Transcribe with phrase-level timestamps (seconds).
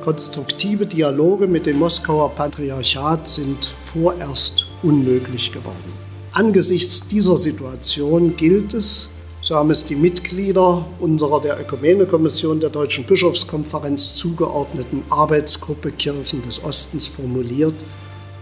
[0.00, 5.92] Konstruktive Dialoge mit dem Moskauer Patriarchat sind vorerst unmöglich geworden.
[6.32, 9.10] Angesichts dieser Situation gilt es,
[9.42, 16.62] so haben es die Mitglieder unserer der Ökumenekommission der Deutschen Bischofskonferenz zugeordneten Arbeitsgruppe Kirchen des
[16.64, 17.74] Ostens formuliert,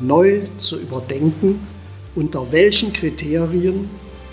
[0.00, 1.66] neu zu überdenken,
[2.14, 3.88] unter welchen Kriterien,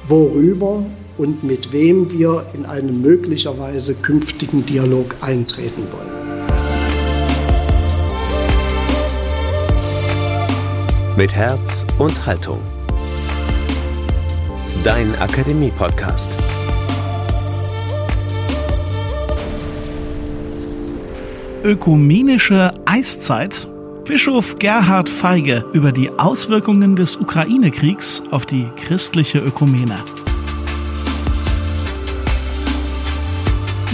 [0.07, 0.84] worüber
[1.18, 6.15] und mit wem wir in einen möglicherweise künftigen Dialog eintreten wollen.
[11.18, 12.60] Mit Herz und Haltung.
[14.84, 16.30] Dein Akademie-Podcast.
[21.64, 23.66] Ökumenische Eiszeit
[24.04, 29.95] Bischof Gerhard Feige über die Auswirkungen des Ukraine-Kriegs auf die christliche Ökumene.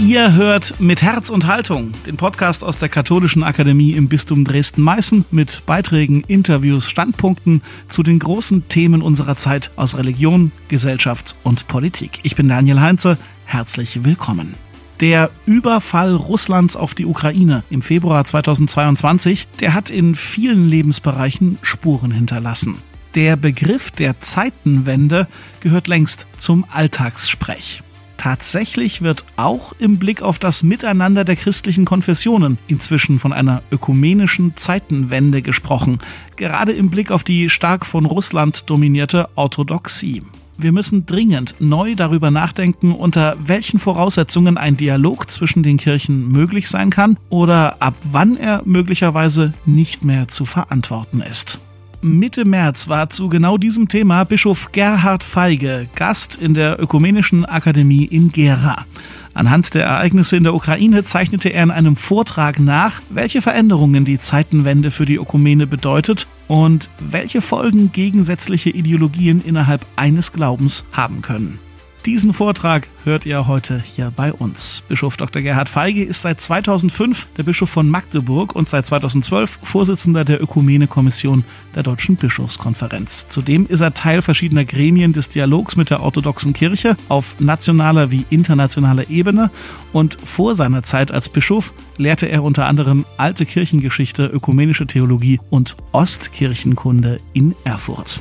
[0.04, 5.26] Ihr hört mit Herz und Haltung den Podcast aus der Katholischen Akademie im Bistum Dresden-Meißen
[5.30, 12.18] mit Beiträgen, Interviews, Standpunkten zu den großen Themen unserer Zeit aus Religion, Gesellschaft und Politik.
[12.24, 13.16] Ich bin Daniel Heinze.
[13.44, 14.54] Herzlich willkommen.
[14.98, 22.10] Der Überfall Russlands auf die Ukraine im Februar 2022, der hat in vielen Lebensbereichen Spuren
[22.10, 22.78] hinterlassen.
[23.14, 25.28] Der Begriff der Zeitenwende
[25.60, 27.84] gehört längst zum Alltagssprech.
[28.22, 34.56] Tatsächlich wird auch im Blick auf das Miteinander der christlichen Konfessionen inzwischen von einer ökumenischen
[34.56, 35.98] Zeitenwende gesprochen,
[36.36, 40.22] gerade im Blick auf die stark von Russland dominierte Orthodoxie.
[40.56, 46.70] Wir müssen dringend neu darüber nachdenken, unter welchen Voraussetzungen ein Dialog zwischen den Kirchen möglich
[46.70, 51.58] sein kann oder ab wann er möglicherweise nicht mehr zu verantworten ist.
[52.04, 58.04] Mitte März war zu genau diesem Thema Bischof Gerhard Feige Gast in der Ökumenischen Akademie
[58.04, 58.86] in Gera.
[59.34, 64.18] Anhand der Ereignisse in der Ukraine zeichnete er in einem Vortrag nach, welche Veränderungen die
[64.18, 71.60] Zeitenwende für die Ökumene bedeutet und welche Folgen gegensätzliche Ideologien innerhalb eines Glaubens haben können.
[72.04, 74.82] Diesen Vortrag hört ihr heute hier bei uns.
[74.88, 75.40] Bischof Dr.
[75.40, 81.44] Gerhard Feige ist seit 2005 der Bischof von Magdeburg und seit 2012 Vorsitzender der Ökumene-Kommission
[81.76, 83.28] der Deutschen Bischofskonferenz.
[83.28, 88.26] Zudem ist er Teil verschiedener Gremien des Dialogs mit der orthodoxen Kirche auf nationaler wie
[88.30, 89.52] internationaler Ebene
[89.92, 95.76] und vor seiner Zeit als Bischof lehrte er unter anderem alte Kirchengeschichte, ökumenische Theologie und
[95.92, 98.18] Ostkirchenkunde in Erfurt.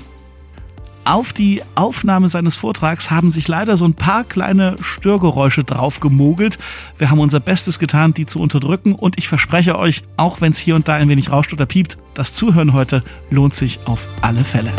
[1.03, 6.59] Auf die Aufnahme seines Vortrags haben sich leider so ein paar kleine Störgeräusche drauf gemogelt.
[7.00, 10.59] Wir haben unser Bestes getan, die zu unterdrücken und ich verspreche euch, auch wenn es
[10.59, 14.44] hier und da ein wenig rauscht oder piept, das Zuhören heute lohnt sich auf alle
[14.44, 14.72] Fälle.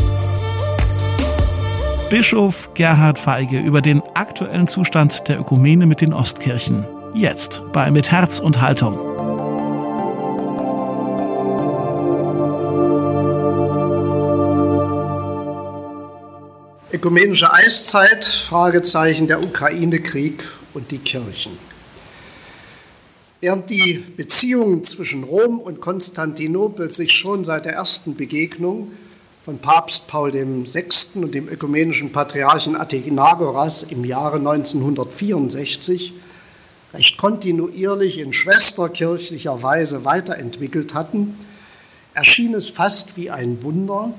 [2.08, 6.84] Bischof Gerhard Feige über den aktuellen Zustand der Ökumene mit den Ostkirchen.
[7.14, 9.11] Jetzt bei Mit Herz und Haltung.
[17.02, 21.58] Ökumenische Eiszeit, Fragezeichen der Ukraine-Krieg und die Kirchen.
[23.40, 28.92] Während die Beziehungen zwischen Rom und Konstantinopel sich schon seit der ersten Begegnung
[29.44, 30.84] von Papst Paul VI.
[31.16, 36.12] und dem ökumenischen Patriarchen Athenagoras im Jahre 1964
[36.94, 41.36] recht kontinuierlich in schwesterkirchlicher Weise weiterentwickelt hatten,
[42.14, 44.14] erschien es fast wie ein Wunder,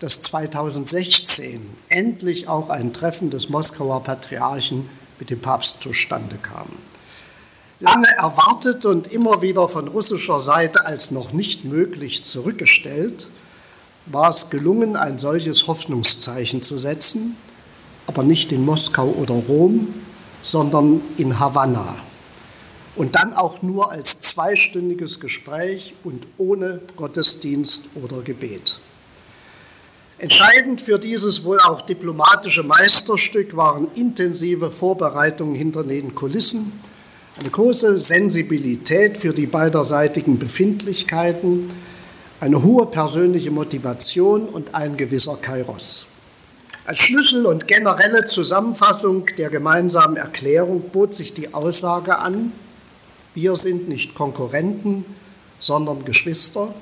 [0.00, 6.68] dass 2016 endlich auch ein Treffen des Moskauer Patriarchen mit dem Papst zustande kam.
[7.80, 13.28] Lange erwartet und immer wieder von russischer Seite als noch nicht möglich zurückgestellt,
[14.06, 17.36] war es gelungen, ein solches Hoffnungszeichen zu setzen,
[18.06, 19.94] aber nicht in Moskau oder Rom,
[20.42, 21.96] sondern in Havanna.
[22.94, 28.80] Und dann auch nur als zweistündiges Gespräch und ohne Gottesdienst oder Gebet.
[30.18, 36.72] Entscheidend für dieses wohl auch diplomatische Meisterstück waren intensive Vorbereitungen hinter den Kulissen,
[37.38, 41.68] eine große Sensibilität für die beiderseitigen Befindlichkeiten,
[42.40, 46.06] eine hohe persönliche Motivation und ein gewisser Kairos.
[46.86, 52.52] Als Schlüssel und generelle Zusammenfassung der gemeinsamen Erklärung bot sich die Aussage an,
[53.34, 55.04] wir sind nicht Konkurrenten,
[55.60, 56.72] sondern Geschwister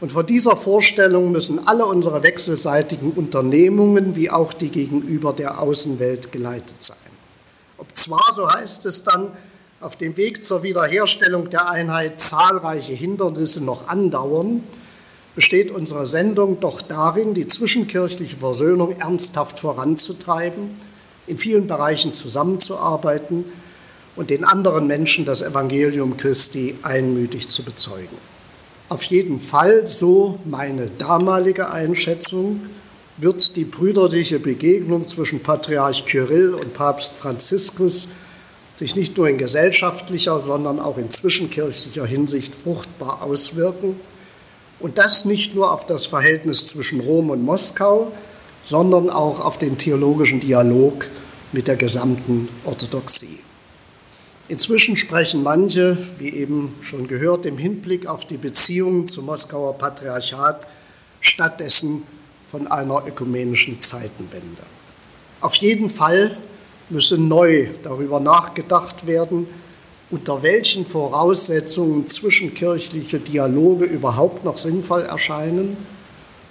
[0.00, 6.30] und vor dieser Vorstellung müssen alle unsere wechselseitigen Unternehmungen wie auch die gegenüber der Außenwelt
[6.30, 6.96] geleitet sein.
[7.78, 9.32] Ob zwar, so heißt es dann,
[9.80, 14.64] auf dem Weg zur Wiederherstellung der Einheit zahlreiche Hindernisse noch andauern,
[15.36, 20.70] besteht unsere Sendung doch darin, die zwischenkirchliche Versöhnung ernsthaft voranzutreiben,
[21.28, 23.44] in vielen Bereichen zusammenzuarbeiten
[24.16, 28.16] und den anderen Menschen das Evangelium Christi einmütig zu bezeugen.
[28.88, 32.62] Auf jeden Fall, so meine damalige Einschätzung,
[33.18, 38.08] wird die brüderliche Begegnung zwischen Patriarch Kyrill und Papst Franziskus
[38.76, 44.00] sich nicht nur in gesellschaftlicher, sondern auch in zwischenkirchlicher Hinsicht fruchtbar auswirken.
[44.78, 48.12] Und das nicht nur auf das Verhältnis zwischen Rom und Moskau,
[48.62, 51.06] sondern auch auf den theologischen Dialog
[51.52, 53.40] mit der gesamten Orthodoxie.
[54.48, 60.66] Inzwischen sprechen manche, wie eben schon gehört, im Hinblick auf die Beziehungen zum Moskauer Patriarchat
[61.20, 62.04] stattdessen
[62.50, 64.62] von einer ökumenischen Zeitenwende.
[65.42, 66.38] Auf jeden Fall
[66.88, 69.46] müsse neu darüber nachgedacht werden,
[70.10, 75.76] unter welchen Voraussetzungen zwischenkirchliche Dialoge überhaupt noch sinnvoll erscheinen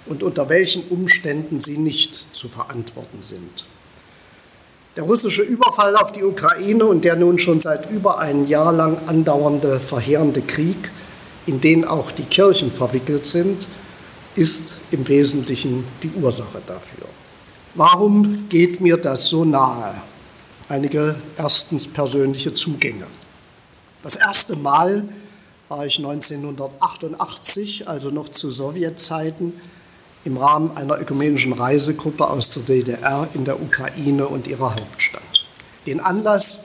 [0.06, 3.66] und unter welchen Umständen sie nicht zu verantworten sind.
[4.98, 8.98] Der russische Überfall auf die Ukraine und der nun schon seit über ein Jahr lang
[9.06, 10.90] andauernde verheerende Krieg,
[11.46, 13.68] in den auch die Kirchen verwickelt sind,
[14.34, 17.06] ist im Wesentlichen die Ursache dafür.
[17.76, 20.02] Warum geht mir das so nahe?
[20.68, 23.06] Einige erstens persönliche Zugänge.
[24.02, 25.08] Das erste Mal
[25.68, 29.52] war ich 1988, also noch zu Sowjetzeiten,
[30.28, 35.22] im Rahmen einer ökumenischen Reisegruppe aus der DDR in der Ukraine und ihrer Hauptstadt.
[35.86, 36.64] Den Anlass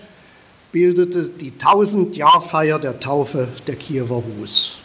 [0.74, 4.80] bildete die 1000-Jahr-Feier der Taufe der Kiewer Rus.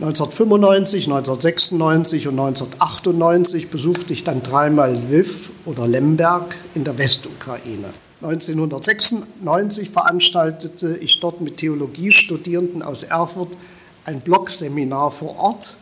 [0.00, 7.88] 1995, 1996 und 1998 besuchte ich dann dreimal Lviv oder Lemberg in der Westukraine.
[8.22, 13.56] 1996 veranstaltete ich dort mit Theologiestudierenden aus Erfurt
[14.04, 15.76] ein Blogseminar vor Ort,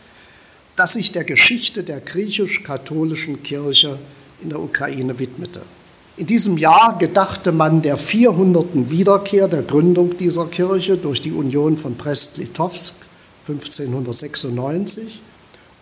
[0.79, 3.99] das sich der Geschichte der griechisch-katholischen Kirche
[4.41, 5.63] in der Ukraine widmete.
[6.17, 8.91] In diesem Jahr gedachte man der 400.
[8.91, 12.95] Wiederkehr der Gründung dieser Kirche durch die Union von Brest-Litovsk
[13.49, 15.21] 1596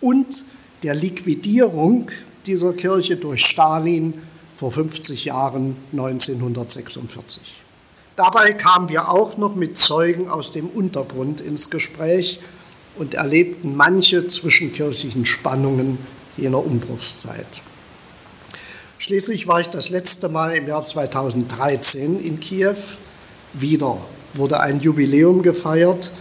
[0.01, 0.43] und
[0.83, 2.09] der Liquidierung
[2.45, 4.13] dieser Kirche durch Stalin
[4.55, 7.41] vor 50 Jahren 1946.
[8.15, 12.39] Dabei kamen wir auch noch mit Zeugen aus dem Untergrund ins Gespräch
[12.97, 15.97] und erlebten manche zwischenkirchlichen Spannungen
[16.37, 17.61] jener Umbruchszeit.
[18.99, 22.75] Schließlich war ich das letzte Mal im Jahr 2013 in Kiew.
[23.53, 23.97] Wieder
[24.33, 26.11] wurde ein Jubiläum gefeiert,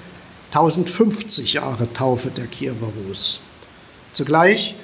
[0.52, 3.40] 1050 Jahre Taufe der Kiewer Rus.
[4.12, 4.74] Zugleich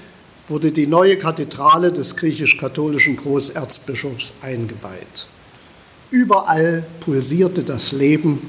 [0.49, 5.27] wurde die neue Kathedrale des griechisch-katholischen Großerzbischofs eingeweiht.
[6.11, 8.47] Überall pulsierte das Leben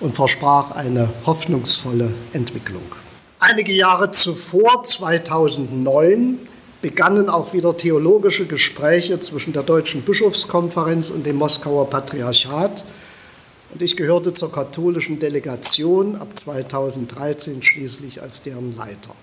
[0.00, 2.82] und versprach eine hoffnungsvolle Entwicklung.
[3.38, 6.38] Einige Jahre zuvor, 2009,
[6.82, 12.84] begannen auch wieder theologische Gespräche zwischen der Deutschen Bischofskonferenz und dem Moskauer Patriarchat
[13.72, 19.14] und ich gehörte zur katholischen Delegation ab 2013 schließlich als deren Leiter.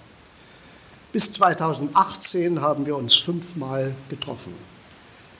[1.11, 4.53] Bis 2018 haben wir uns fünfmal getroffen.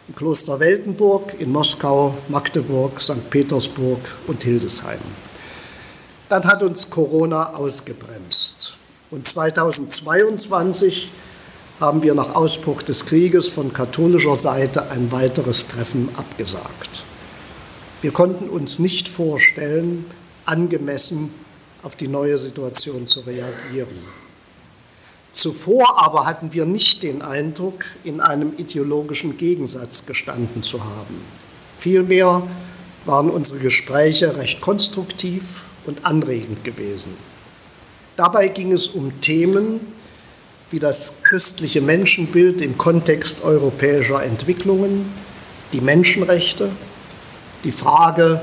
[0.08, 3.30] Im Kloster Weltenburg, in Moskau, Magdeburg, St.
[3.30, 5.00] Petersburg und Hildesheim.
[6.30, 8.74] Dann hat uns Corona ausgebremst.
[9.12, 11.10] Und 2022
[11.80, 17.04] haben wir nach Ausbruch des Krieges von katholischer Seite ein weiteres Treffen abgesagt.
[18.02, 20.06] Wir konnten uns nicht vorstellen,
[20.46, 21.32] angemessen
[21.84, 23.98] auf die neue Situation zu reagieren.
[25.32, 31.22] Zuvor aber hatten wir nicht den Eindruck, in einem ideologischen Gegensatz gestanden zu haben.
[31.80, 32.42] Vielmehr
[33.06, 37.12] waren unsere Gespräche recht konstruktiv und anregend gewesen.
[38.16, 39.80] Dabei ging es um Themen
[40.70, 45.06] wie das christliche Menschenbild im Kontext europäischer Entwicklungen,
[45.72, 46.70] die Menschenrechte,
[47.64, 48.42] die Frage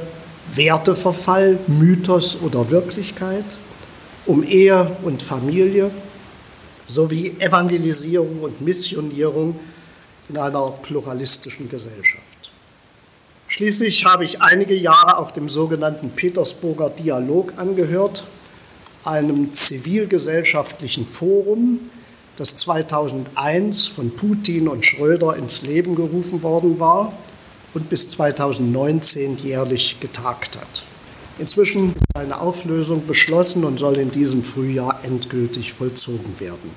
[0.55, 3.45] Werteverfall, Mythos oder Wirklichkeit,
[4.27, 5.91] um Ehe und Familie
[6.89, 9.59] sowie Evangelisierung und Missionierung
[10.29, 12.34] in einer pluralistischen Gesellschaft.
[13.57, 18.25] Schließlich habe ich einige Jahre auch dem sogenannten Petersburger Dialog angehört,
[19.05, 21.79] einem zivilgesellschaftlichen Forum,
[22.35, 27.13] das 2001 von Putin und Schröder ins Leben gerufen worden war
[27.75, 30.83] und bis 2019 jährlich getagt hat.
[31.39, 36.73] Inzwischen ist eine Auflösung beschlossen und soll in diesem Frühjahr endgültig vollzogen werden.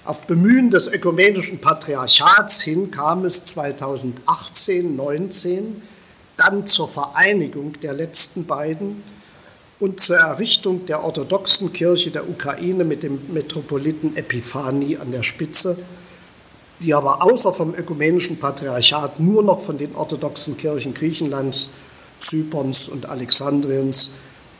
[0.05, 5.63] Auf Bemühen des ökumenischen Patriarchats hin kam es 2018-19
[6.35, 9.01] dann zur Vereinigung der letzten beiden
[9.79, 15.77] und zur Errichtung der orthodoxen Kirche der Ukraine mit dem Metropoliten Epiphani an der Spitze
[16.83, 21.71] die aber außer vom ökumenischen Patriarchat nur noch von den orthodoxen Kirchen Griechenlands,
[22.19, 24.11] Zyperns und Alexandriens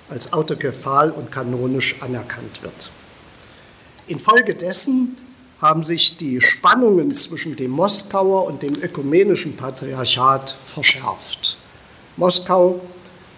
[0.10, 2.90] als autokephal und kanonisch anerkannt wird.
[4.08, 5.18] Infolgedessen
[5.64, 11.56] haben sich die Spannungen zwischen dem Moskauer und dem ökumenischen Patriarchat verschärft.
[12.18, 12.82] Moskau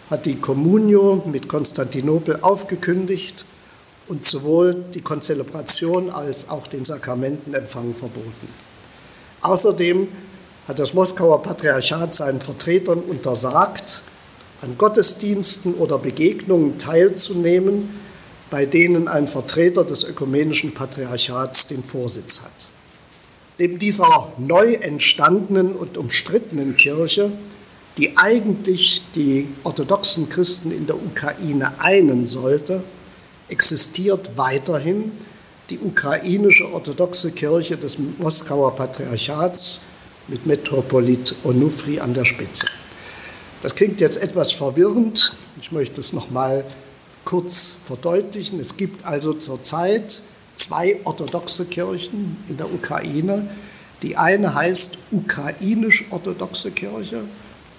[0.09, 3.45] hat die Communio mit Konstantinopel aufgekündigt
[4.07, 8.47] und sowohl die Konzelebration als auch den Sakramentenempfang verboten.
[9.43, 10.07] Außerdem
[10.67, 14.01] hat das Moskauer Patriarchat seinen Vertretern untersagt,
[14.63, 17.99] an Gottesdiensten oder Begegnungen teilzunehmen,
[18.49, 22.51] bei denen ein Vertreter des ökumenischen Patriarchats den Vorsitz hat.
[23.57, 27.31] Neben dieser neu entstandenen und umstrittenen Kirche,
[27.97, 32.83] die eigentlich die orthodoxen Christen in der Ukraine einen sollte,
[33.47, 35.11] existiert weiterhin
[35.69, 39.79] die ukrainische orthodoxe Kirche des Moskauer Patriarchats
[40.27, 42.65] mit Metropolit Onufri an der Spitze.
[43.63, 45.33] Das klingt jetzt etwas verwirrend.
[45.61, 46.63] Ich möchte es noch mal
[47.25, 48.59] kurz verdeutlichen.
[48.59, 50.21] Es gibt also zurzeit
[50.55, 53.49] zwei orthodoxe Kirchen in der Ukraine.
[54.01, 57.21] Die eine heißt ukrainisch-orthodoxe Kirche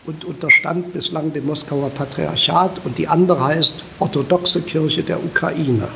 [0.06, 5.88] und unterstand bislang dem Moskauer Patriarchat und die andere heißt orthodoxe Kirche der Ukraine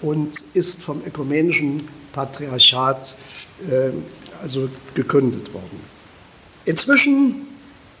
[0.00, 3.14] und ist vom ökumenischen Patriarchat
[3.68, 3.90] äh,
[4.42, 5.80] also gegründet worden.
[6.64, 7.47] Inzwischen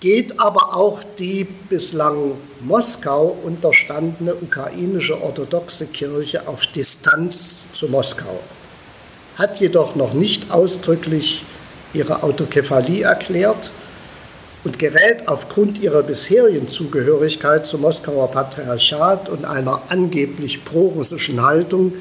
[0.00, 8.40] geht aber auch die bislang Moskau unterstandene ukrainische orthodoxe Kirche auf Distanz zu Moskau,
[9.36, 11.44] hat jedoch noch nicht ausdrücklich
[11.94, 13.70] ihre Autokephalie erklärt
[14.64, 21.92] und gerät aufgrund ihrer bisherigen Zugehörigkeit zum Moskauer Patriarchat und einer angeblich prorussischen Haltung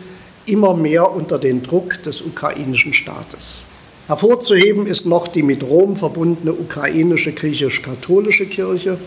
[0.46, 3.60] immer mehr unter den Druck des ukrainischen Staates.
[4.08, 8.98] Hervorzuheben ist noch die mit Rom verbundene ukrainische griechisch-katholische Kirche,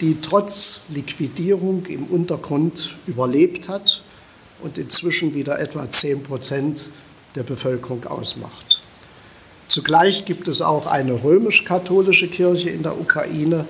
[0.00, 4.00] die trotz Liquidierung im Untergrund überlebt hat
[4.62, 6.88] und inzwischen wieder etwa 10 Prozent
[7.34, 8.80] der Bevölkerung ausmacht.
[9.68, 13.66] Zugleich gibt es auch eine römisch-katholische Kirche in der Ukraine,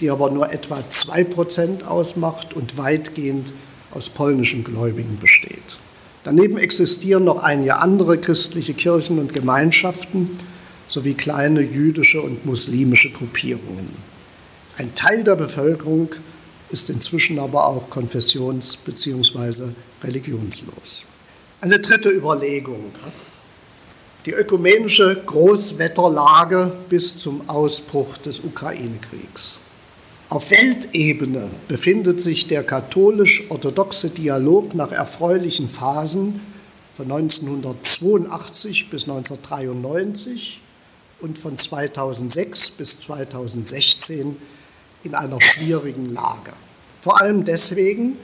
[0.00, 3.52] die aber nur etwa 2% ausmacht und weitgehend
[3.90, 5.76] aus polnischen Gläubigen besteht.
[6.24, 10.38] Daneben existieren noch einige andere christliche Kirchen und Gemeinschaften
[10.88, 13.88] sowie kleine jüdische und muslimische Gruppierungen.
[14.76, 16.10] Ein Teil der Bevölkerung
[16.70, 19.68] ist inzwischen aber auch konfessions- bzw.
[20.02, 21.04] religionslos.
[21.60, 22.92] Eine dritte Überlegung
[24.26, 29.60] die ökumenische Großwetterlage bis zum Ausbruch des Ukraine-Kriegs.
[30.30, 36.40] Auf Weltebene befindet sich der katholisch-orthodoxe Dialog nach erfreulichen Phasen
[36.96, 40.60] von 1982 bis 1993
[41.20, 44.36] und von 2006 bis 2016
[45.02, 46.52] in einer schwierigen Lage.
[47.00, 48.16] Vor allem deswegen,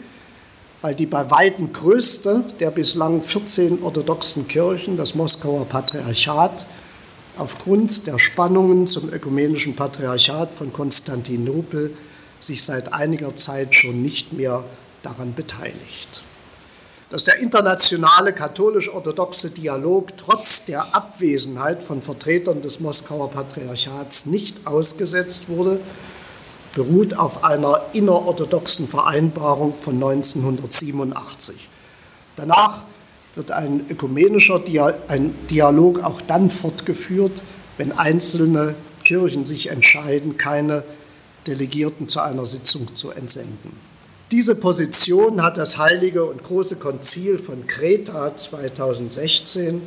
[0.83, 6.67] weil die bei weitem größte der bislang 14 orthodoxen Kirchen, das Moskauer Patriarchat,
[7.38, 11.95] aufgrund der Spannungen zum ökumenischen Patriarchat von Konstantinopel
[12.40, 14.64] sich seit einiger Zeit schon nicht mehr
[15.02, 16.23] daran beteiligt.
[17.11, 25.49] Dass der internationale katholisch-orthodoxe Dialog trotz der Abwesenheit von Vertretern des Moskauer Patriarchats nicht ausgesetzt
[25.49, 25.78] wurde,
[26.75, 31.69] beruht auf einer innerorthodoxen Vereinbarung von 1987.
[32.35, 32.83] Danach
[33.37, 37.43] wird ein ökumenischer Dialog auch dann fortgeführt,
[37.78, 38.75] wenn einzelne
[39.05, 40.83] Kirchen sich entscheiden, keine
[41.47, 43.76] Delegierten zu einer Sitzung zu entsenden.
[44.33, 49.83] Diese Position hat das Heilige und Große Konzil von Kreta 2016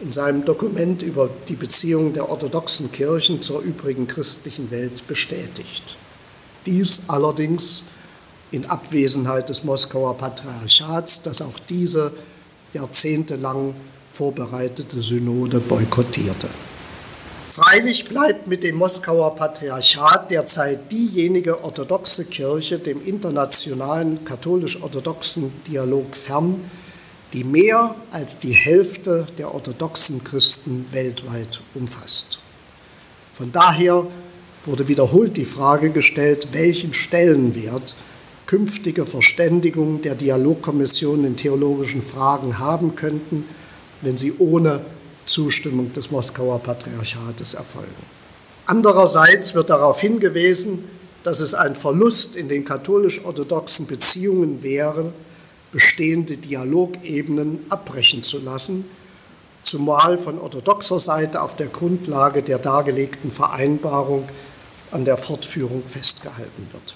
[0.00, 5.96] in seinem Dokument über die Beziehungen der orthodoxen Kirchen zur übrigen christlichen Welt bestätigt.
[6.66, 7.82] Dies allerdings
[8.52, 12.12] in Abwesenheit des Moskauer Patriarchats, das auch diese
[12.72, 13.74] jahrzehntelang
[14.12, 16.48] vorbereitete Synode boykottierte.
[17.52, 26.62] Freilich bleibt mit dem Moskauer Patriarchat derzeit diejenige orthodoxe Kirche dem internationalen katholisch-orthodoxen Dialog fern,
[27.34, 32.38] die mehr als die Hälfte der orthodoxen Christen weltweit umfasst.
[33.34, 34.06] Von daher
[34.64, 37.94] wurde wiederholt die Frage gestellt, welchen Stellenwert
[38.52, 43.48] künftige Verständigungen der Dialogkommission in theologischen Fragen haben könnten,
[44.02, 44.84] wenn sie ohne
[45.24, 48.04] Zustimmung des Moskauer Patriarchates erfolgen.
[48.66, 50.84] Andererseits wird darauf hingewiesen,
[51.22, 55.14] dass es ein Verlust in den katholisch-orthodoxen Beziehungen wäre,
[55.72, 58.84] bestehende Dialogebenen abbrechen zu lassen,
[59.62, 64.28] zumal von orthodoxer Seite auf der Grundlage der dargelegten Vereinbarung
[64.90, 66.94] an der Fortführung festgehalten wird.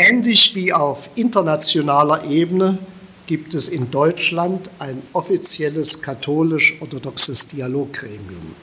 [0.00, 2.78] Ähnlich wie auf internationaler Ebene
[3.26, 8.54] gibt es in Deutschland ein offizielles katholisch-orthodoxes Dialoggremium.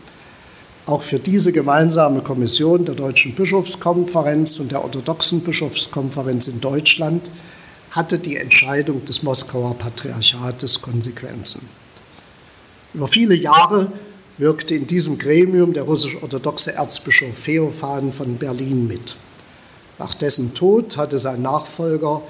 [0.86, 7.30] Auch für diese gemeinsame Kommission der Deutschen Bischofskonferenz und der Orthodoxen Bischofskonferenz in Deutschland
[7.92, 11.68] hatte die Entscheidung des Moskauer Patriarchates Konsequenzen.
[12.94, 13.92] Über viele Jahre
[14.38, 19.18] wirkte in diesem Gremium der russisch-orthodoxe Erzbischof Feofan von Berlin mit.
[19.98, 22.22] Nach dessen Tod hatte sein Nachfolger,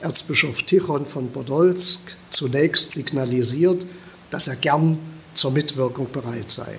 [0.00, 2.00] Erzbischof Tichon von Podolsk,
[2.30, 3.84] zunächst signalisiert,
[4.30, 4.98] dass er gern
[5.34, 6.78] zur Mitwirkung bereit sei.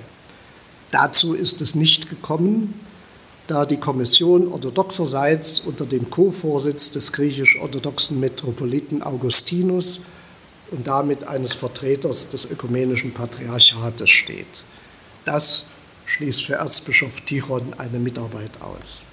[0.91, 2.79] Dazu ist es nicht gekommen,
[3.47, 9.99] da die Kommission orthodoxerseits unter dem Co-Vorsitz des griechisch-orthodoxen Metropoliten Augustinus
[10.71, 14.63] und damit eines Vertreters des ökumenischen Patriarchates steht.
[15.25, 15.65] Das
[16.05, 19.03] schließt für Erzbischof Tichon eine Mitarbeit aus.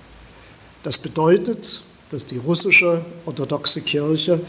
[0.83, 4.41] Das bedeutet, dass die russische orthodoxe Kirche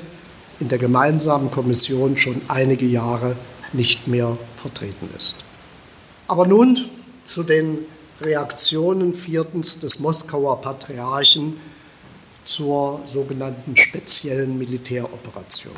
[0.59, 3.35] in der gemeinsamen Kommission schon einige Jahre
[3.73, 5.35] nicht mehr vertreten ist.
[6.27, 6.85] Aber nun
[7.23, 7.79] zu den
[8.21, 11.57] Reaktionen viertens des Moskauer Patriarchen
[12.45, 15.73] zur sogenannten speziellen Militäroperation.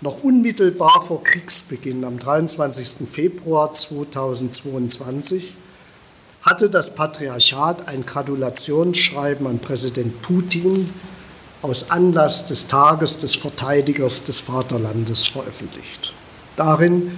[0.00, 3.06] Noch unmittelbar vor Kriegsbeginn am 23.
[3.08, 5.52] Februar 2022
[6.42, 10.92] hatte das Patriarchat ein Gratulationsschreiben an Präsident Putin
[11.62, 16.12] aus Anlass des Tages des Verteidigers des Vaterlandes veröffentlicht.
[16.56, 17.12] Darin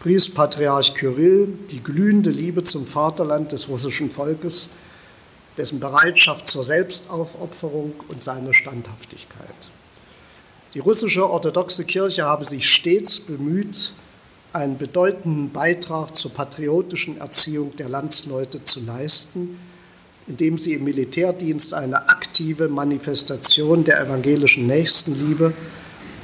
[0.00, 4.68] pries Patriarch Kyrill die glühende Liebe zum Vaterland des russischen Volkes,
[5.56, 9.54] dessen Bereitschaft zur Selbstaufopferung und seine Standhaftigkeit.
[10.74, 13.92] Die russische orthodoxe Kirche habe sich stets bemüht,
[14.54, 19.58] einen bedeutenden Beitrag zur patriotischen Erziehung der Landsleute zu leisten,
[20.28, 25.52] indem sie im Militärdienst eine aktive Manifestation der evangelischen Nächstenliebe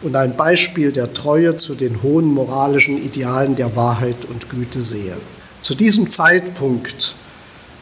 [0.03, 5.17] und ein Beispiel der Treue zu den hohen moralischen Idealen der Wahrheit und Güte sehe.
[5.63, 7.15] Zu diesem Zeitpunkt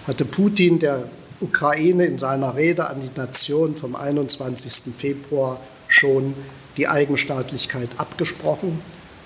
[0.07, 1.05] hatte Putin der
[1.41, 4.95] Ukraine in seiner Rede an die Nation vom 21.
[4.97, 6.35] Februar schon
[6.79, 8.81] die Eigenstaatlichkeit abgesprochen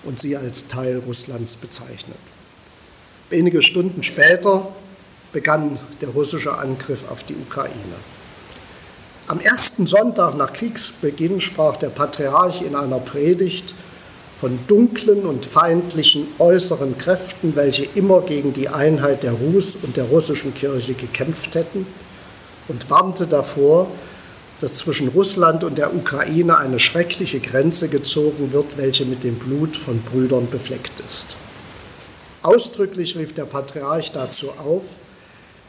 [0.04, 2.18] und sie als Teil Russlands bezeichnet.
[3.30, 4.68] Wenige Stunden später
[5.32, 7.74] begann der russische Angriff auf die Ukraine.
[9.28, 13.74] Am ersten Sonntag nach Kriegsbeginn sprach der Patriarch in einer Predigt
[14.40, 20.04] von dunklen und feindlichen äußeren Kräften, welche immer gegen die Einheit der Rus und der
[20.04, 21.86] russischen Kirche gekämpft hätten
[22.66, 23.86] und warnte davor,
[24.62, 29.76] dass zwischen Russland und der Ukraine eine schreckliche Grenze gezogen wird, welche mit dem Blut
[29.76, 31.34] von Brüdern befleckt ist.
[32.42, 34.82] Ausdrücklich rief der Patriarch dazu auf,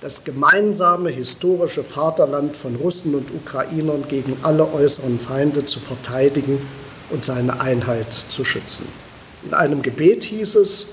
[0.02, 6.60] das gemeinsame historische Vaterland von Russen und Ukrainern gegen alle äußeren Feinde zu verteidigen
[7.10, 8.86] und seine Einheit zu schützen.
[9.44, 10.88] In einem Gebet hieß es,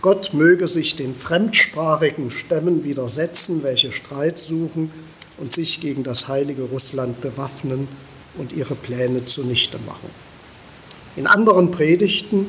[0.00, 4.90] Gott möge sich den fremdsprachigen Stämmen widersetzen, welche Streit suchen
[5.38, 7.88] und sich gegen das heilige Russland bewaffnen
[8.38, 10.10] und ihre Pläne zunichte machen.
[11.16, 12.48] In anderen Predigten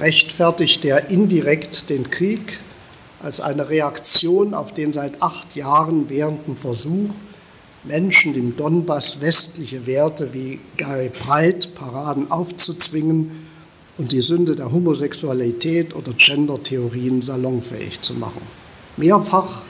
[0.00, 2.58] rechtfertigt er indirekt den Krieg
[3.22, 7.10] als eine Reaktion auf den seit acht Jahren währenden Versuch,
[7.84, 13.46] Menschen im Donbass westliche Werte wie Gay Pride, Paraden aufzuzwingen
[13.98, 18.42] und die Sünde der Homosexualität oder Gender-Theorien salonfähig zu machen.
[18.96, 19.62] Mehrfach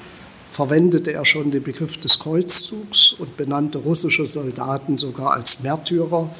[0.55, 6.31] verwendete er schon den Begriff des Kreuzzugs und benannte russische Soldaten sogar als Märtyrer,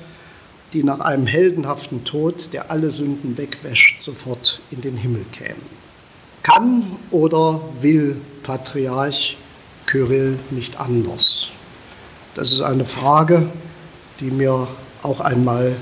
[0.73, 5.67] die nach einem heldenhaften Tod, der alle Sünden wegwäscht, sofort in den Himmel kämen.
[6.45, 9.37] Kann oder will Patriarch
[9.87, 11.49] Kyrill nicht anders?
[12.37, 13.49] Das ist eine Frage,
[14.21, 14.69] die mir
[15.03, 15.75] auch einmal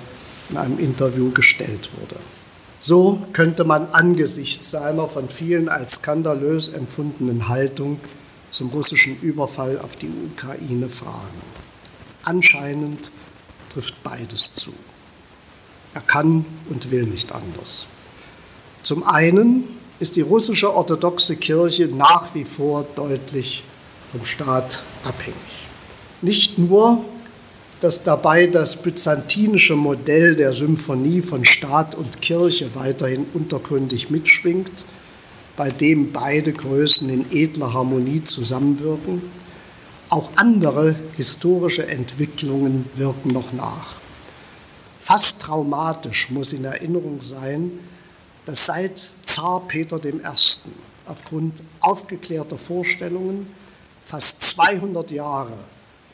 [0.49, 2.17] in einem Interview gestellt wurde.
[2.79, 8.01] So könnte man angesichts seiner von vielen als skandalös empfundenen Haltung
[8.53, 11.43] zum russischen Überfall auf die Ukraine fragen.
[12.23, 13.11] Anscheinend
[13.73, 14.73] trifft beides zu.
[15.95, 17.87] Er kann und will nicht anders.
[18.83, 19.65] Zum einen
[19.99, 23.65] ist die russische orthodoxe Kirche nach wie vor deutlich
[24.11, 25.37] vom Staat abhängig.
[26.21, 27.05] Nicht nur,
[27.81, 34.71] dass dabei das byzantinische Modell der Symphonie von Staat und Kirche weiterhin untergründig mitschwingt,
[35.57, 39.23] bei dem beide Größen in edler Harmonie zusammenwirken,
[40.09, 43.97] auch andere historische Entwicklungen wirken noch nach.
[45.01, 47.73] Fast traumatisch muss in Erinnerung sein,
[48.47, 50.13] dass seit Zar Peter I.
[51.07, 53.47] aufgrund aufgeklärter Vorstellungen
[54.05, 55.57] fast 200 Jahre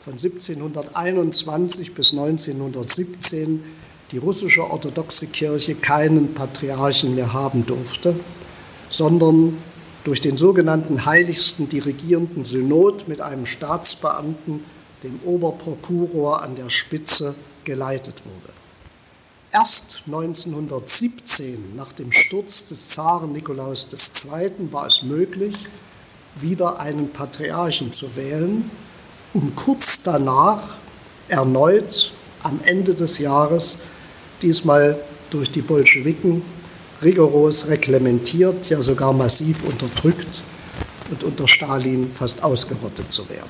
[0.01, 3.63] von 1721 bis 1917
[4.11, 8.15] die russische orthodoxe Kirche keinen Patriarchen mehr haben durfte,
[8.89, 9.57] sondern
[10.03, 14.63] durch den sogenannten heiligsten dirigierenden Synod mit einem Staatsbeamten,
[15.03, 18.53] dem Oberprokuror an der Spitze, geleitet wurde.
[19.51, 25.55] Erst 1917, nach dem Sturz des Zaren Nikolaus II., war es möglich,
[26.39, 28.69] wieder einen Patriarchen zu wählen,
[29.33, 30.77] um kurz danach
[31.27, 32.11] erneut
[32.43, 33.77] am Ende des Jahres,
[34.41, 34.99] diesmal
[35.29, 36.41] durch die Bolschewiken,
[37.01, 40.41] rigoros reglementiert, ja sogar massiv unterdrückt
[41.11, 43.49] und unter Stalin fast ausgerottet zu werden.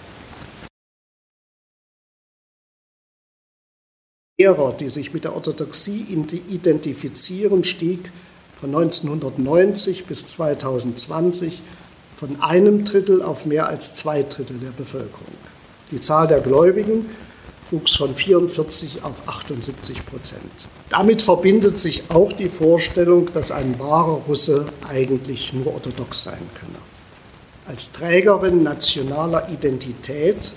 [4.39, 6.05] Lehrer, die sich mit der Orthodoxie
[6.49, 8.09] identifizieren, stieg
[8.59, 11.62] von 1990 bis 2020
[12.17, 15.33] von einem Drittel auf mehr als zwei Drittel der Bevölkerung.
[15.91, 17.05] Die Zahl der Gläubigen
[17.71, 20.51] wuchs von 44 auf 78 Prozent.
[20.89, 26.79] Damit verbindet sich auch die Vorstellung, dass ein wahrer Russe eigentlich nur orthodox sein könne.
[27.67, 30.53] Als Trägerin nationaler Identität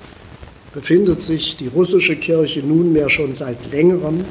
[0.72, 4.24] befindet sich die russische Kirche nunmehr schon seit längerem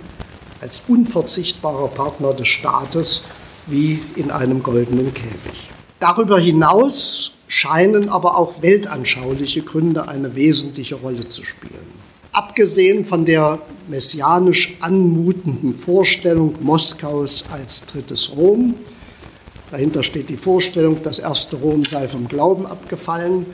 [0.62, 3.22] als unverzichtbarer Partner des Staates
[3.68, 5.70] wie in einem goldenen Käfig.
[6.00, 12.01] Darüber hinaus scheinen aber auch weltanschauliche Gründe eine wesentliche Rolle zu spielen.
[12.34, 18.76] Abgesehen von der messianisch anmutenden Vorstellung Moskaus als drittes Rom,
[19.70, 23.46] dahinter steht die Vorstellung, das erste Rom sei vom Glauben abgefallen,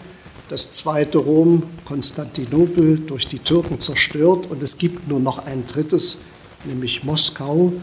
[0.50, 6.22] das zweite Rom, Konstantinopel, durch die Türken zerstört und es gibt nur noch ein drittes,
[6.63, 7.74] nämlich Moskau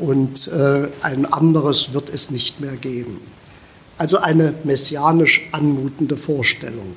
[0.00, 3.20] und äh, ein anderes wird es nicht mehr geben.
[3.98, 6.96] Also eine messianisch anmutende Vorstellung.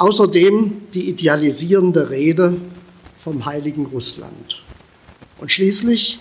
[0.00, 2.56] Außerdem die idealisierende Rede
[3.18, 4.62] vom heiligen Russland.
[5.38, 6.18] Und schließlich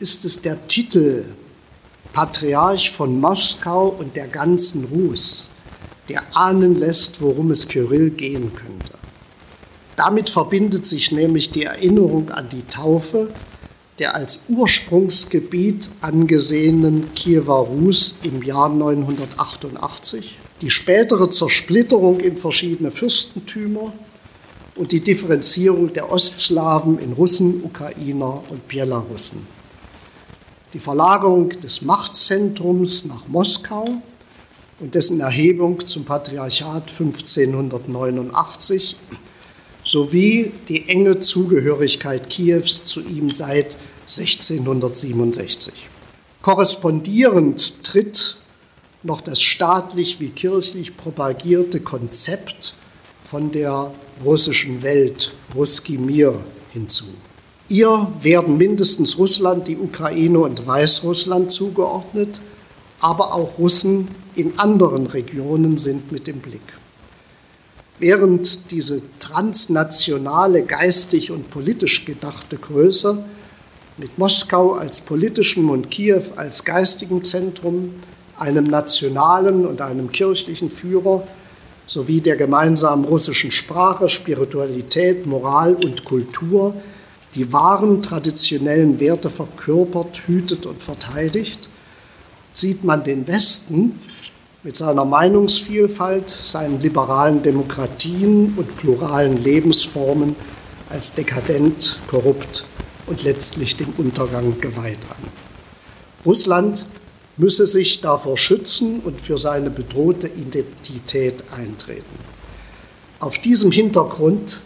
[0.00, 1.24] ist es der Titel
[2.12, 5.50] Patriarch von Moskau und der ganzen Rus,
[6.08, 8.98] der ahnen lässt, worum es Kyrill gehen könnte.
[9.94, 13.28] Damit verbindet sich nämlich die Erinnerung an die Taufe
[13.98, 23.92] der als Ursprungsgebiet angesehenen Kiewer Rus im Jahr 988, die spätere Zersplitterung in verschiedene Fürstentümer
[24.74, 29.46] und die Differenzierung der Ostslawen in Russen, Ukrainer und Belarussen.
[30.74, 33.88] Die Verlagerung des Machtzentrums nach Moskau
[34.78, 38.96] und dessen Erhebung zum Patriarchat 1589
[39.86, 45.72] sowie die enge Zugehörigkeit Kiews zu ihm seit 1667.
[46.42, 48.36] Korrespondierend tritt
[49.02, 52.74] noch das staatlich wie kirchlich propagierte Konzept
[53.24, 53.92] von der
[54.24, 56.34] russischen Welt, Ruski Mir,
[56.72, 57.06] hinzu.
[57.68, 62.40] Ihr werden mindestens Russland, die Ukraine und Weißrussland zugeordnet,
[63.00, 66.60] aber auch Russen in anderen Regionen sind mit im Blick.
[67.98, 73.24] Während diese transnationale, geistig und politisch gedachte Größe
[73.96, 77.94] mit Moskau als politischem und Kiew als geistigem Zentrum,
[78.38, 81.26] einem nationalen und einem kirchlichen Führer
[81.86, 86.74] sowie der gemeinsamen russischen Sprache, Spiritualität, Moral und Kultur
[87.36, 91.68] die wahren traditionellen Werte verkörpert, hütet und verteidigt,
[92.54, 94.00] sieht man den Westen
[94.66, 100.34] mit seiner Meinungsvielfalt, seinen liberalen Demokratien und pluralen Lebensformen
[100.90, 102.66] als dekadent, korrupt
[103.06, 105.30] und letztlich dem Untergang geweiht an.
[106.24, 106.84] Russland
[107.36, 112.18] müsse sich davor schützen und für seine bedrohte Identität eintreten.
[113.20, 114.62] Auf diesem Hintergrund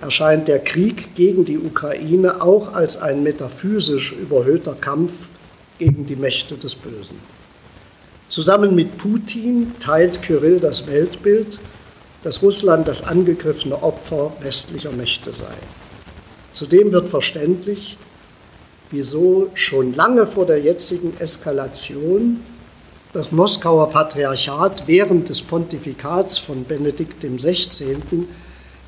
[0.00, 5.26] erscheint der Krieg gegen die Ukraine auch als ein metaphysisch überhöhter Kampf
[5.80, 7.18] gegen die Mächte des Bösen.
[8.30, 11.58] Zusammen mit Putin teilt Kyrill das Weltbild,
[12.22, 15.52] dass Russland das angegriffene Opfer westlicher Mächte sei.
[16.52, 17.96] Zudem wird verständlich,
[18.92, 22.40] wieso schon lange vor der jetzigen Eskalation
[23.12, 27.96] das Moskauer Patriarchat während des Pontifikats von Benedikt XVI.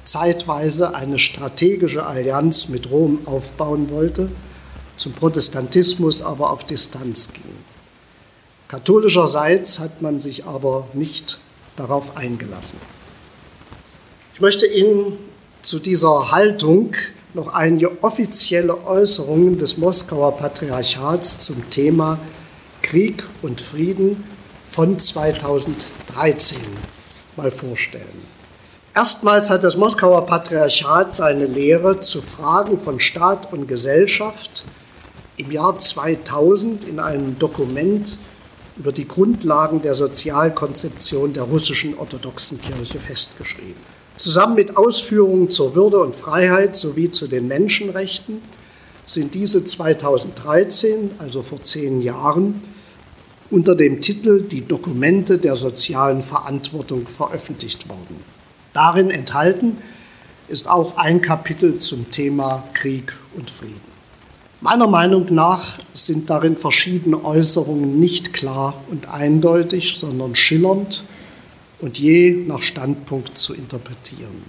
[0.05, 4.29] zeitweise eine strategische Allianz mit Rom aufbauen wollte,
[4.97, 7.62] zum Protestantismus aber auf Distanz ging.
[8.73, 11.39] Katholischerseits hat man sich aber nicht
[11.77, 12.81] darauf eingelassen.
[14.33, 15.19] Ich möchte Ihnen
[15.61, 16.95] zu dieser Haltung
[17.35, 22.19] noch einige offizielle Äußerungen des Moskauer Patriarchats zum Thema
[22.81, 24.25] Krieg und Frieden
[24.71, 26.57] von 2013
[27.37, 28.23] mal vorstellen.
[28.95, 34.65] Erstmals hat das Moskauer Patriarchat seine Lehre zu Fragen von Staat und Gesellschaft
[35.37, 38.17] im Jahr 2000 in einem Dokument
[38.77, 43.93] über die Grundlagen der Sozialkonzeption der russischen orthodoxen Kirche festgeschrieben.
[44.17, 48.41] Zusammen mit Ausführungen zur Würde und Freiheit sowie zu den Menschenrechten
[49.07, 52.63] sind diese 2013, also vor zehn Jahren,
[53.51, 58.17] unter dem Titel Die Dokumente der sozialen Verantwortung veröffentlicht worden.
[58.73, 59.77] Darin enthalten
[60.49, 63.92] ist auch ein Kapitel zum Thema Krieg und Frieden.
[64.63, 71.03] Meiner Meinung nach sind darin verschiedene Äußerungen nicht klar und eindeutig, sondern schillernd
[71.81, 74.45] und je nach Standpunkt zu interpretieren.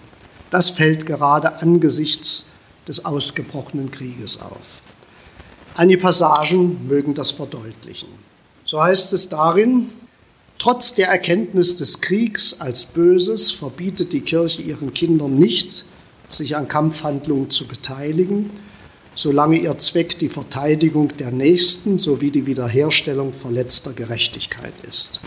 [0.52, 2.50] Das fällt gerade angesichts
[2.88, 4.84] des ausgebrochenen Krieges auf.
[5.74, 8.10] Einige Passagen mögen das verdeutlichen.
[8.66, 9.90] So heißt es darin,
[10.60, 15.86] trotz der Erkenntnis des Kriegs als Böses verbietet die Kirche ihren Kindern nicht,
[16.28, 18.52] sich an Kampfhandlungen zu beteiligen,
[19.16, 25.20] solange ihr Zweck die Verteidigung der Nächsten sowie die Wiederherstellung verletzter Gerechtigkeit ist.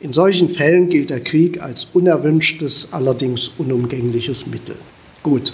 [0.00, 4.74] In solchen Fällen gilt der Krieg als unerwünschtes, allerdings unumgängliches Mittel.
[5.22, 5.52] Gut,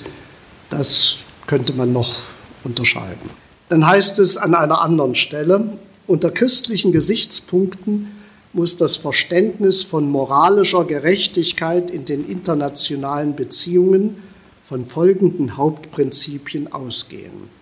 [0.71, 2.17] das könnte man noch
[2.65, 3.29] unterscheiden.
[3.69, 8.09] Dann heißt es an einer anderen Stelle, unter christlichen Gesichtspunkten
[8.55, 14.17] muss das Verständnis von moralischer Gerechtigkeit in den internationalen Beziehungen
[14.65, 17.58] von folgenden Hauptprinzipien ausgehen.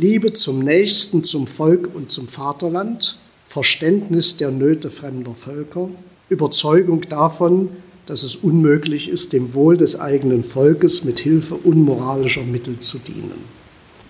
[0.00, 5.88] Liebe zum Nächsten, zum Volk und zum Vaterland, Verständnis der Nöte fremder Völker,
[6.28, 7.70] Überzeugung davon,
[8.06, 13.42] dass es unmöglich ist, dem Wohl des eigenen Volkes mit Hilfe unmoralischer Mittel zu dienen.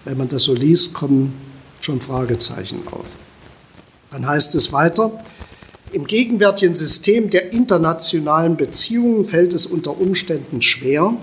[0.05, 1.33] Wenn man das so liest, kommen
[1.81, 3.17] schon Fragezeichen auf.
[4.11, 5.25] Dann heißt es weiter,
[5.93, 11.17] im gegenwärtigen System der internationalen Beziehungen fällt es unter Umständen schwer,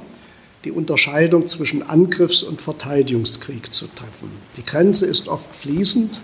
[0.65, 4.29] die Unterscheidung zwischen Angriffs- und Verteidigungskrieg zu treffen.
[4.57, 6.19] Die Grenze ist oft fließend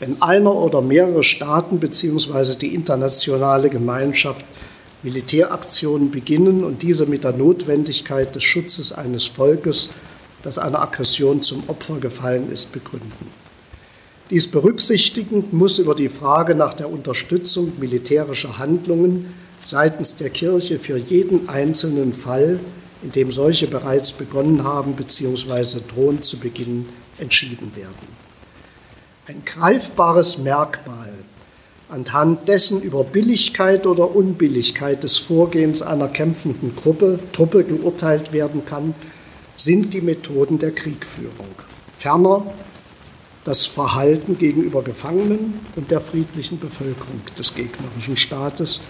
[0.00, 2.56] wenn einer oder mehrere Staaten bzw.
[2.56, 4.44] die internationale Gemeinschaft
[5.02, 9.90] Militäraktionen beginnen und diese mit der Notwendigkeit des Schutzes eines Volkes,
[10.42, 13.30] das einer Aggression zum Opfer gefallen ist, begründen.
[14.30, 20.96] Dies berücksichtigend muss über die Frage nach der Unterstützung militärischer Handlungen seitens der Kirche für
[20.96, 22.58] jeden einzelnen Fall,
[23.04, 25.78] in dem solche bereits begonnen haben bzw.
[25.86, 26.88] drohen zu beginnen,
[27.18, 28.24] entschieden werden
[29.26, 31.12] ein greifbares Merkmal,
[31.88, 38.94] anhand dessen über Billigkeit oder Unbilligkeit des Vorgehens einer kämpfenden Gruppe, Truppe geurteilt werden kann,
[39.54, 41.54] sind die Methoden der Kriegführung.
[41.96, 42.46] Ferner
[43.44, 48.80] das Verhalten gegenüber Gefangenen und der friedlichen Bevölkerung des gegnerischen Staates,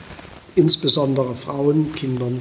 [0.55, 2.40] insbesondere Frauen, Kindern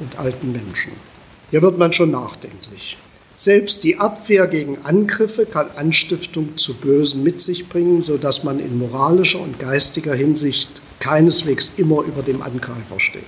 [0.00, 1.11] und alten Menschen.
[1.52, 2.96] Hier wird man schon nachdenklich.
[3.36, 8.78] Selbst die Abwehr gegen Angriffe kann Anstiftung zu Bösen mit sich bringen, sodass man in
[8.78, 13.22] moralischer und geistiger Hinsicht keineswegs immer über dem Angreifer steht.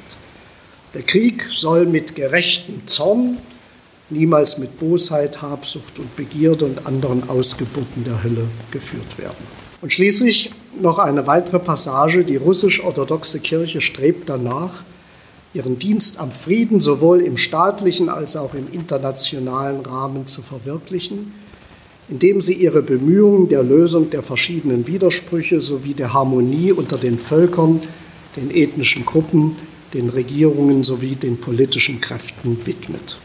[0.95, 3.37] Der Krieg soll mit gerechtem Zorn,
[4.09, 9.45] niemals mit Bosheit, Habsucht und Begierde und anderen Ausgeburten der Hölle geführt werden.
[9.83, 12.25] Und schließlich noch eine weitere Passage.
[12.25, 14.83] Die russisch-orthodoxe Kirche strebt danach,
[15.55, 21.33] ihren Dienst am Frieden sowohl im staatlichen als auch im internationalen Rahmen zu verwirklichen,
[22.09, 27.81] indem sie ihre Bemühungen der Lösung der verschiedenen Widersprüche sowie der Harmonie unter den Völkern,
[28.37, 29.57] den ethnischen Gruppen,
[29.95, 33.17] den Regierungen sowie den politischen Kräften widmet.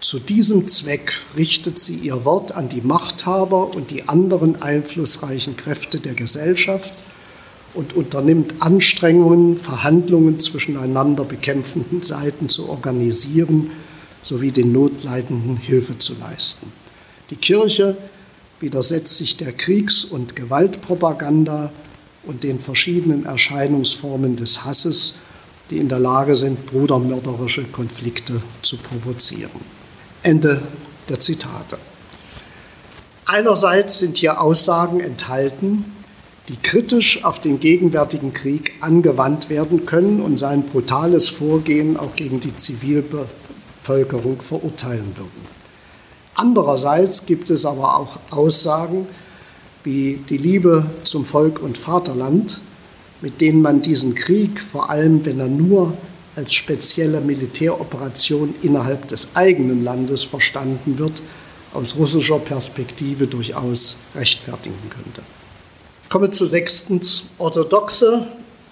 [0.00, 5.98] Zu diesem Zweck richtet sie ihr Wort an die Machthaber und die anderen einflussreichen Kräfte
[5.98, 6.92] der Gesellschaft
[7.74, 13.70] und unternimmt Anstrengungen, Verhandlungen zwischen einander bekämpfenden Seiten zu organisieren
[14.22, 16.72] sowie den Notleidenden Hilfe zu leisten.
[17.30, 17.96] Die Kirche
[18.60, 21.72] widersetzt sich der Kriegs- und Gewaltpropaganda
[22.24, 25.16] und den verschiedenen Erscheinungsformen des Hasses,
[25.70, 29.60] die in der Lage sind, brudermörderische Konflikte zu provozieren.
[30.22, 30.60] Ende
[31.08, 31.78] der Zitate.
[33.24, 35.84] Einerseits sind hier Aussagen enthalten,
[36.48, 42.40] die kritisch auf den gegenwärtigen Krieg angewandt werden können und sein brutales Vorgehen auch gegen
[42.40, 45.60] die Zivilbevölkerung verurteilen würden.
[46.34, 49.06] Andererseits gibt es aber auch Aussagen
[49.84, 52.60] wie die Liebe zum Volk und Vaterland,
[53.20, 55.94] mit denen man diesen Krieg, vor allem wenn er nur
[56.36, 61.20] als spezielle Militäroperation innerhalb des eigenen Landes verstanden wird,
[61.74, 65.22] aus russischer Perspektive durchaus rechtfertigen könnte.
[66.10, 68.26] Komme zu sechstens orthodoxe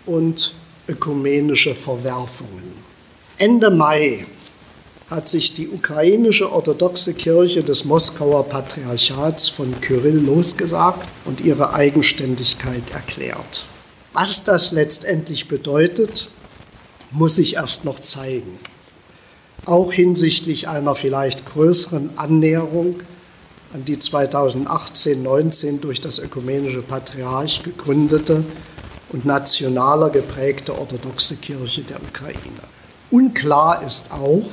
[0.07, 0.53] und
[0.88, 2.72] ökumenische Verwerfungen.
[3.37, 4.27] Ende Mai
[5.09, 12.83] hat sich die ukrainische orthodoxe Kirche des Moskauer Patriarchats von Kyrill losgesagt und ihre Eigenständigkeit
[12.92, 13.64] erklärt.
[14.14, 16.31] Was das letztendlich bedeutet,
[17.12, 18.59] muss sich erst noch zeigen.
[19.64, 22.98] Auch hinsichtlich einer vielleicht größeren Annäherung
[23.74, 28.44] an die 2018-19 durch das Ökumenische Patriarch gegründete
[29.11, 32.62] und nationaler geprägte orthodoxe Kirche der Ukraine.
[33.11, 34.48] Unklar ist auch,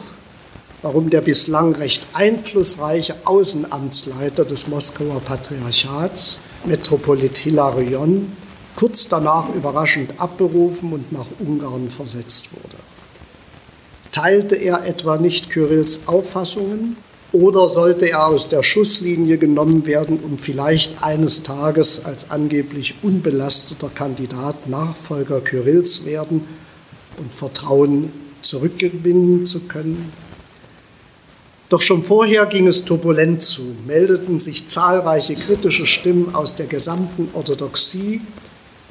[0.82, 8.32] warum der bislang recht einflussreiche Außenamtsleiter des Moskauer Patriarchats, Metropolit Hilarion,
[8.76, 12.76] kurz danach überraschend abberufen und nach Ungarn versetzt wurde.
[14.12, 16.98] Teilte er etwa nicht Kyrills Auffassungen
[17.32, 23.90] oder sollte er aus der Schusslinie genommen werden, um vielleicht eines Tages als angeblich unbelasteter
[23.94, 26.46] Kandidat Nachfolger Kyrills werden
[27.18, 28.12] und Vertrauen
[28.42, 30.12] zurückgewinnen zu können?
[31.70, 37.30] Doch schon vorher ging es turbulent zu, meldeten sich zahlreiche kritische Stimmen aus der gesamten
[37.34, 38.22] Orthodoxie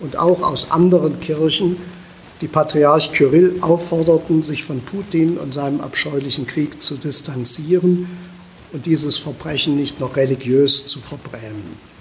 [0.01, 1.77] und auch aus anderen Kirchen,
[2.41, 8.09] die Patriarch Kyrill aufforderten, sich von Putin und seinem abscheulichen Krieg zu distanzieren
[8.73, 11.95] und dieses Verbrechen nicht noch religiös zu verbrämen.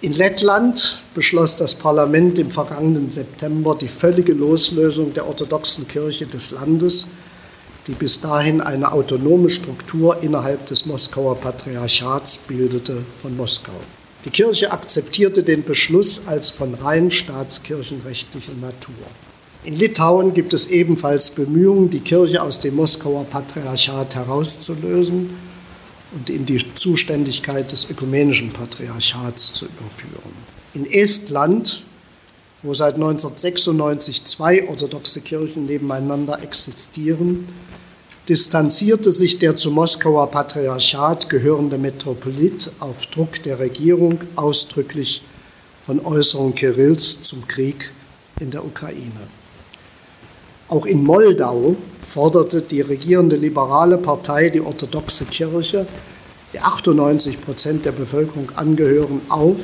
[0.00, 6.52] In Lettland beschloss das Parlament im vergangenen September die völlige Loslösung der orthodoxen Kirche des
[6.52, 7.10] Landes
[7.88, 13.72] die bis dahin eine autonome Struktur innerhalb des Moskauer Patriarchats bildete, von Moskau.
[14.26, 18.94] Die Kirche akzeptierte den Beschluss als von rein staatskirchenrechtlicher Natur.
[19.64, 25.30] In Litauen gibt es ebenfalls Bemühungen, die Kirche aus dem Moskauer Patriarchat herauszulösen
[26.12, 30.32] und in die Zuständigkeit des ökumenischen Patriarchats zu überführen.
[30.74, 31.82] In Estland,
[32.62, 37.48] wo seit 1996 zwei orthodoxe Kirchen nebeneinander existieren,
[38.28, 45.22] distanzierte sich der zum Moskauer Patriarchat gehörende Metropolit auf Druck der Regierung ausdrücklich
[45.84, 47.90] von Äußerungen Kirills zum Krieg
[48.38, 49.28] in der Ukraine.
[50.68, 55.86] Auch in Moldau forderte die regierende liberale Partei die orthodoxe Kirche,
[56.52, 59.56] die 98 Prozent der Bevölkerung angehören, auf,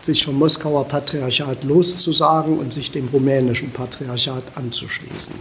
[0.00, 5.34] sich vom Moskauer Patriarchat loszusagen und sich dem rumänischen Patriarchat anzuschließen.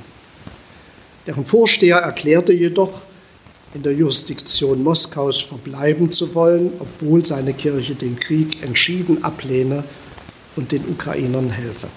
[1.26, 3.02] Deren Vorsteher erklärte jedoch,
[3.74, 9.86] in der Jurisdiktion Moskaus verbleiben zu wollen, obwohl seine Kirche den Krieg entschieden ablehne
[10.58, 11.88] und den Ukrainern helfe.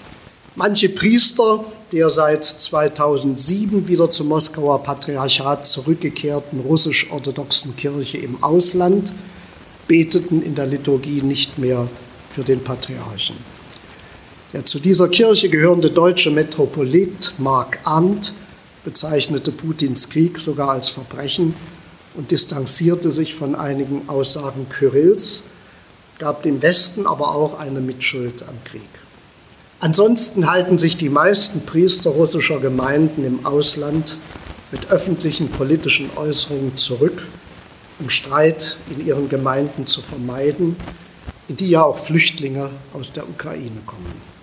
[0.55, 9.13] Manche Priester der seit 2007 wieder zum Moskauer Patriarchat zurückgekehrten russisch-orthodoxen Kirche im Ausland
[9.87, 11.87] beteten in der Liturgie nicht mehr
[12.31, 13.35] für den Patriarchen.
[14.53, 18.33] Der zu dieser Kirche gehörende deutsche Metropolit Mark Arndt
[18.83, 21.53] bezeichnete Putins Krieg sogar als Verbrechen
[22.15, 25.43] und distanzierte sich von einigen Aussagen Kyrills,
[26.17, 29.04] gab dem Westen aber auch eine Mitschuld am Krieg.
[29.79, 34.17] Ansonsten halten sich die meisten Priester russischer Gemeinden im Ausland
[34.71, 37.27] mit öffentlichen politischen Äußerungen zurück,
[37.99, 40.75] um Streit in ihren Gemeinden zu vermeiden,
[41.47, 44.35] in die ja auch Flüchtlinge aus der Ukraine kommen.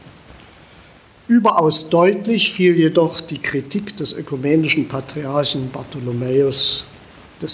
[1.28, 6.84] Überaus deutlich fiel jedoch die Kritik des ökumenischen Patriarchen Bartholomäus
[7.42, 7.46] I.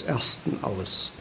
[0.61, 1.11] aus.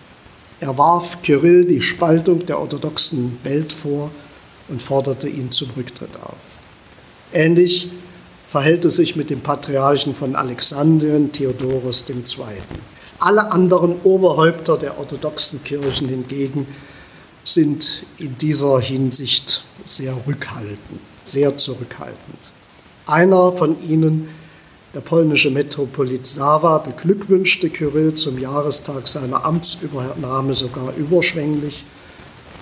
[0.61, 4.11] Er warf Kyrill die Spaltung der orthodoxen Welt vor
[4.69, 6.48] und forderte ihn zum Rücktritt auf.
[7.33, 7.91] Ähnlich
[8.49, 12.17] verhält es sich mit dem Patriarchen von Alexandrien, Theodorus II.
[13.19, 16.67] Alle anderen Oberhäupter der orthodoxen Kirchen hingegen
[17.45, 22.39] sind in dieser Hinsicht sehr rückhaltend, sehr zurückhaltend.
[23.07, 24.29] Einer von ihnen,
[24.95, 31.85] der polnische Metropolit Sawa, beglückwünschte Kyrill zum Jahrestag seiner Amtsübernahme sogar überschwänglich,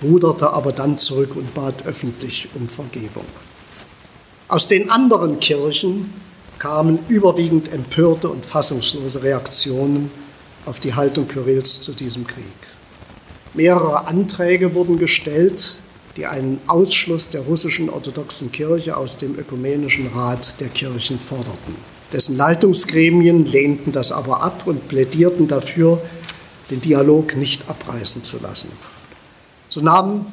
[0.03, 3.25] ruderte aber dann zurück und bat öffentlich um Vergebung.
[4.49, 6.13] Aus den anderen Kirchen
[6.57, 10.09] kamen überwiegend empörte und fassungslose Reaktionen
[10.65, 12.45] auf die Haltung Kyrills zu diesem Krieg.
[13.53, 15.75] Mehrere Anträge wurden gestellt,
[16.15, 21.75] die einen Ausschluss der russischen orthodoxen Kirche aus dem Ökumenischen Rat der Kirchen forderten.
[22.13, 26.01] Dessen Leitungsgremien lehnten das aber ab und plädierten dafür,
[26.71, 28.71] den Dialog nicht abreißen zu lassen.
[29.67, 30.25] So nahm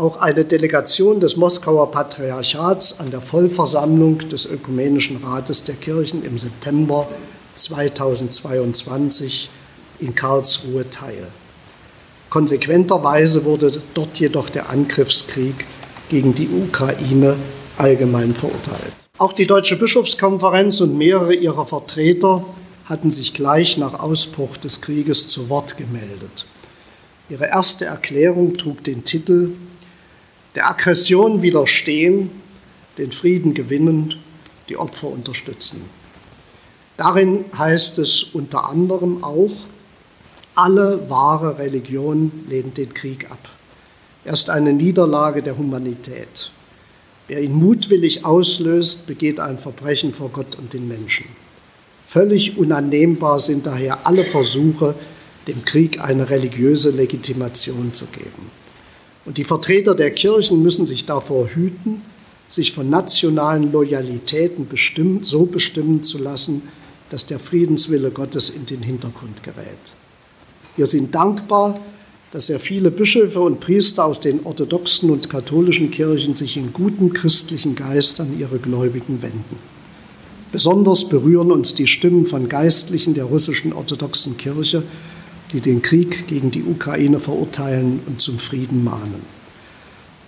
[0.00, 6.38] auch eine Delegation des Moskauer Patriarchats an der Vollversammlung des Ökumenischen Rates der Kirchen im
[6.38, 7.06] September
[7.54, 9.50] 2022
[9.98, 11.26] in Karlsruhe teil.
[12.30, 15.66] Konsequenterweise wurde dort jedoch der Angriffskrieg
[16.08, 17.36] gegen die Ukraine
[17.76, 18.94] allgemein verurteilt.
[19.18, 22.42] Auch die Deutsche Bischofskonferenz und mehrere ihrer Vertreter
[22.86, 26.46] hatten sich gleich nach Ausbruch des Krieges zu Wort gemeldet.
[27.28, 29.50] Ihre erste Erklärung trug den Titel
[30.54, 32.30] der Aggression widerstehen,
[32.98, 34.14] den Frieden gewinnen,
[34.68, 35.82] die Opfer unterstützen.
[36.96, 39.52] Darin heißt es unter anderem auch,
[40.54, 43.48] alle wahre Religion lehnt den Krieg ab.
[44.24, 46.50] Er ist eine Niederlage der Humanität.
[47.26, 51.26] Wer ihn mutwillig auslöst, begeht ein Verbrechen vor Gott und den Menschen.
[52.06, 54.94] Völlig unannehmbar sind daher alle Versuche,
[55.46, 58.50] dem Krieg eine religiöse Legitimation zu geben.
[59.30, 62.02] Und die Vertreter der Kirchen müssen sich davor hüten,
[62.48, 66.62] sich von nationalen Loyalitäten bestimmt, so bestimmen zu lassen,
[67.10, 69.78] dass der Friedenswille Gottes in den Hintergrund gerät.
[70.74, 71.78] Wir sind dankbar,
[72.32, 77.12] dass sehr viele Bischöfe und Priester aus den orthodoxen und katholischen Kirchen sich in gutem
[77.12, 79.60] christlichen Geist an ihre Gläubigen wenden.
[80.50, 84.82] Besonders berühren uns die Stimmen von Geistlichen der russischen orthodoxen Kirche,
[85.52, 89.22] die den Krieg gegen die Ukraine verurteilen und zum Frieden mahnen.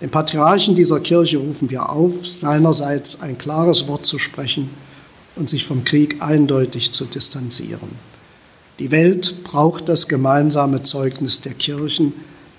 [0.01, 4.69] Den Patriarchen dieser Kirche rufen wir auf, seinerseits ein klares Wort zu sprechen
[5.35, 7.89] und sich vom Krieg eindeutig zu distanzieren.
[8.79, 12.13] Die Welt braucht das gemeinsame Zeugnis der Kirchen,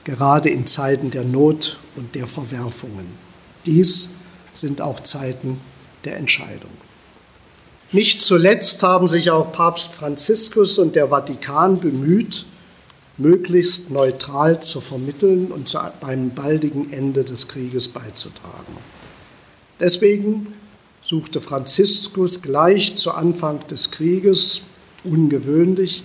[0.04, 3.06] gerade in Zeiten der Not und der Verwerfungen.
[3.66, 4.14] Dies
[4.52, 5.58] sind auch Zeiten
[6.04, 6.70] der Entscheidung.
[7.92, 12.46] Nicht zuletzt haben sich auch Papst Franziskus und der Vatikan bemüht,
[13.16, 18.76] möglichst neutral zu vermitteln und zu einem baldigen Ende des Krieges beizutragen.
[19.78, 20.54] Deswegen
[21.02, 24.62] suchte Franziskus gleich zu Anfang des Krieges,
[25.04, 26.02] ungewöhnlich,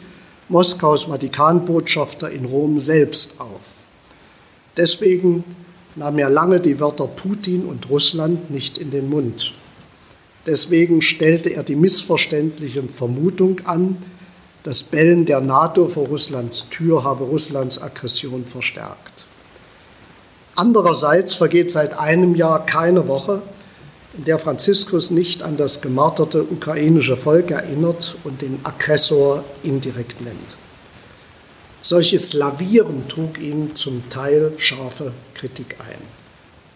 [0.50, 3.76] Moskaus Vatikanbotschafter in Rom selbst auf.
[4.78, 5.44] Deswegen
[5.96, 9.54] nahm er lange die Wörter Putin und Russland nicht in den Mund.
[10.46, 13.98] Deswegen stellte er die missverständliche Vermutung an,
[14.64, 19.26] das Bellen der NATO vor Russlands Tür habe Russlands Aggression verstärkt.
[20.56, 23.42] Andererseits vergeht seit einem Jahr keine Woche,
[24.18, 30.58] in der Franziskus nicht an das gemarterte ukrainische Volk erinnert und den Aggressor indirekt nennt.
[31.82, 36.02] Solches Lavieren trug ihm zum Teil scharfe Kritik ein.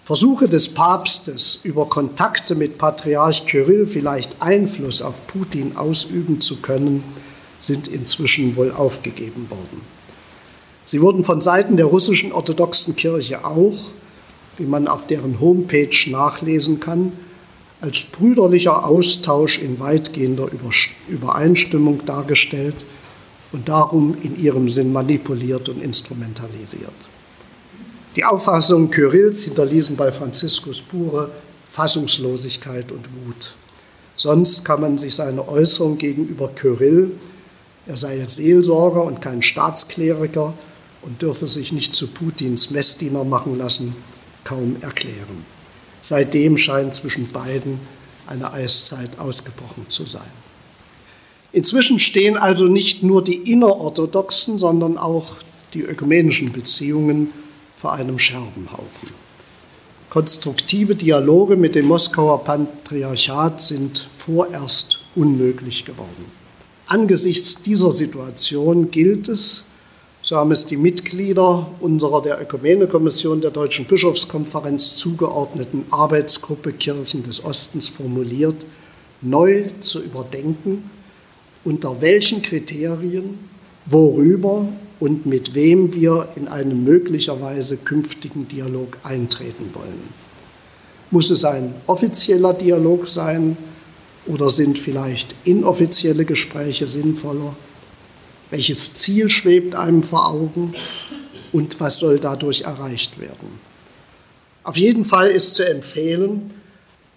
[0.05, 7.03] Versuche des Papstes, über Kontakte mit Patriarch Kyrill vielleicht Einfluss auf Putin ausüben zu können,
[7.63, 9.81] sind inzwischen wohl aufgegeben worden.
[10.85, 13.77] Sie wurden von Seiten der russischen orthodoxen Kirche auch,
[14.57, 17.13] wie man auf deren Homepage nachlesen kann,
[17.79, 20.49] als brüderlicher Austausch in weitgehender
[21.07, 22.75] Übereinstimmung dargestellt
[23.53, 26.93] und darum in ihrem Sinn manipuliert und instrumentalisiert.
[28.15, 31.31] Die Auffassungen Kyrills hinterließen bei Franziskus pure
[31.71, 33.55] Fassungslosigkeit und Wut.
[34.15, 37.11] Sonst kann man sich seine Äußerung gegenüber Kyrill
[37.85, 40.53] er sei jetzt Seelsorger und kein Staatskleriker
[41.01, 43.95] und dürfe sich nicht zu Putins Messdiener machen lassen,
[44.43, 45.45] kaum erklären.
[46.01, 47.79] Seitdem scheint zwischen beiden
[48.27, 50.21] eine Eiszeit ausgebrochen zu sein.
[51.51, 55.35] Inzwischen stehen also nicht nur die innerorthodoxen, sondern auch
[55.73, 57.31] die ökumenischen Beziehungen
[57.77, 59.09] vor einem Scherbenhaufen.
[60.09, 66.42] Konstruktive Dialoge mit dem Moskauer Patriarchat sind vorerst unmöglich geworden.
[66.87, 69.63] Angesichts dieser Situation gilt es,
[70.21, 77.43] so haben es die Mitglieder unserer der Ökumenekommission der Deutschen Bischofskonferenz zugeordneten Arbeitsgruppe Kirchen des
[77.43, 78.65] Ostens formuliert,
[79.21, 80.89] neu zu überdenken,
[81.63, 83.39] unter welchen Kriterien,
[83.85, 84.67] worüber
[84.99, 90.23] und mit wem wir in einen möglicherweise künftigen Dialog eintreten wollen.
[91.11, 93.57] Muss es ein offizieller Dialog sein
[94.25, 97.55] oder sind vielleicht inoffizielle Gespräche sinnvoller?
[98.49, 100.73] Welches Ziel schwebt einem vor Augen
[101.51, 103.59] und was soll dadurch erreicht werden?
[104.63, 106.51] Auf jeden Fall ist zu empfehlen,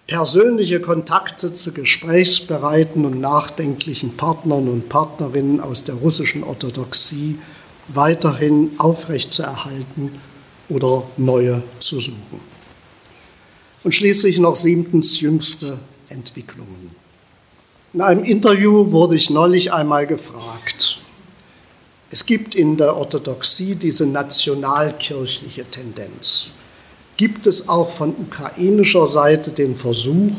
[0.07, 7.37] persönliche Kontakte zu gesprächsbereiten und nachdenklichen Partnern und Partnerinnen aus der russischen Orthodoxie
[7.89, 10.11] weiterhin aufrechtzuerhalten
[10.69, 12.39] oder neue zu suchen.
[13.83, 15.79] Und schließlich noch siebtens jüngste
[16.09, 16.95] Entwicklungen.
[17.93, 20.99] In einem Interview wurde ich neulich einmal gefragt,
[22.09, 26.51] es gibt in der Orthodoxie diese nationalkirchliche Tendenz.
[27.17, 30.31] Gibt es auch von ukrainischer Seite den Versuch,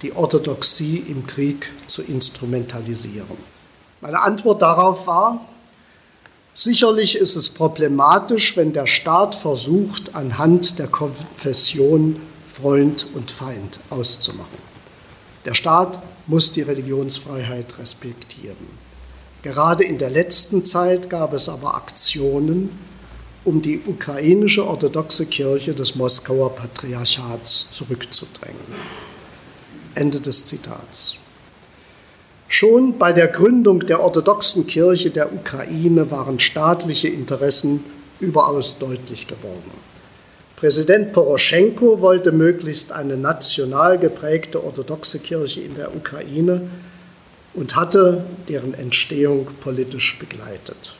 [0.00, 3.36] die Orthodoxie im Krieg zu instrumentalisieren?
[4.00, 5.46] Meine Antwort darauf war,
[6.54, 14.63] sicherlich ist es problematisch, wenn der Staat versucht, anhand der Konfession Freund und Feind auszumachen.
[15.44, 18.56] Der Staat muss die Religionsfreiheit respektieren.
[19.42, 22.70] Gerade in der letzten Zeit gab es aber Aktionen,
[23.44, 28.56] um die ukrainische orthodoxe Kirche des Moskauer Patriarchats zurückzudrängen.
[29.94, 31.16] Ende des Zitats.
[32.48, 37.84] Schon bei der Gründung der orthodoxen Kirche der Ukraine waren staatliche Interessen
[38.20, 39.72] überaus deutlich geworden.
[40.56, 46.62] Präsident Poroschenko wollte möglichst eine national geprägte orthodoxe Kirche in der Ukraine
[47.54, 50.94] und hatte deren Entstehung politisch begleitet.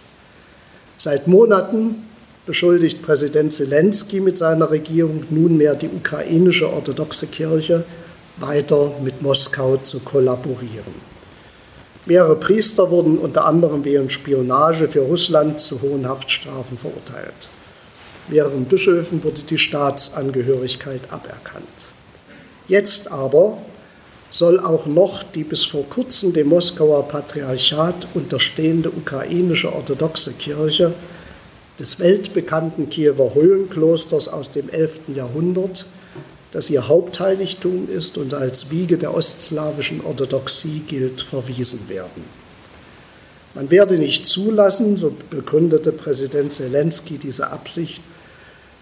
[0.98, 2.02] Seit Monaten
[2.46, 7.84] beschuldigt Präsident Zelensky mit seiner Regierung nunmehr die ukrainische orthodoxe Kirche
[8.36, 11.14] weiter mit Moskau zu kollaborieren.
[12.06, 17.32] Mehrere Priester wurden unter anderem wegen Spionage für Russland zu hohen Haftstrafen verurteilt.
[18.28, 21.88] Mehreren Bischöfen wurde die Staatsangehörigkeit aberkannt.
[22.68, 23.58] Jetzt aber
[24.30, 30.92] soll auch noch die bis vor kurzem dem Moskauer Patriarchat unterstehende ukrainische orthodoxe Kirche
[31.78, 35.00] des weltbekannten Kiewer Höhlenklosters aus dem 11.
[35.14, 35.86] Jahrhundert,
[36.50, 42.24] das ihr Hauptheiligtum ist und als Wiege der ostslawischen Orthodoxie gilt, verwiesen werden.
[43.54, 48.00] Man werde nicht zulassen, so begründete Präsident Zelensky diese Absicht,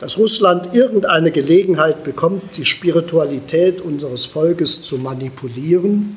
[0.02, 6.16] dass Russland irgendeine Gelegenheit bekommt, die Spiritualität unseres Volkes zu manipulieren,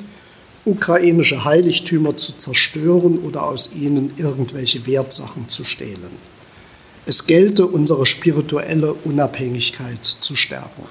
[0.64, 6.10] ukrainische Heiligtümer zu zerstören oder aus ihnen irgendwelche Wertsachen zu stehlen.
[7.06, 10.82] Es gelte, unsere spirituelle Unabhängigkeit zu stärken.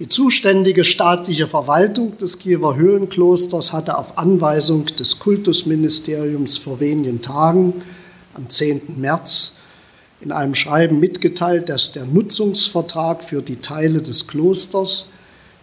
[0.00, 7.74] Die zuständige staatliche Verwaltung des Kiewer Höhlenklosters hatte auf Anweisung des Kultusministeriums vor wenigen Tagen,
[8.34, 8.98] am 10.
[9.00, 9.58] März,
[10.22, 15.08] in einem Schreiben mitgeteilt, dass der Nutzungsvertrag für die Teile des Klosters,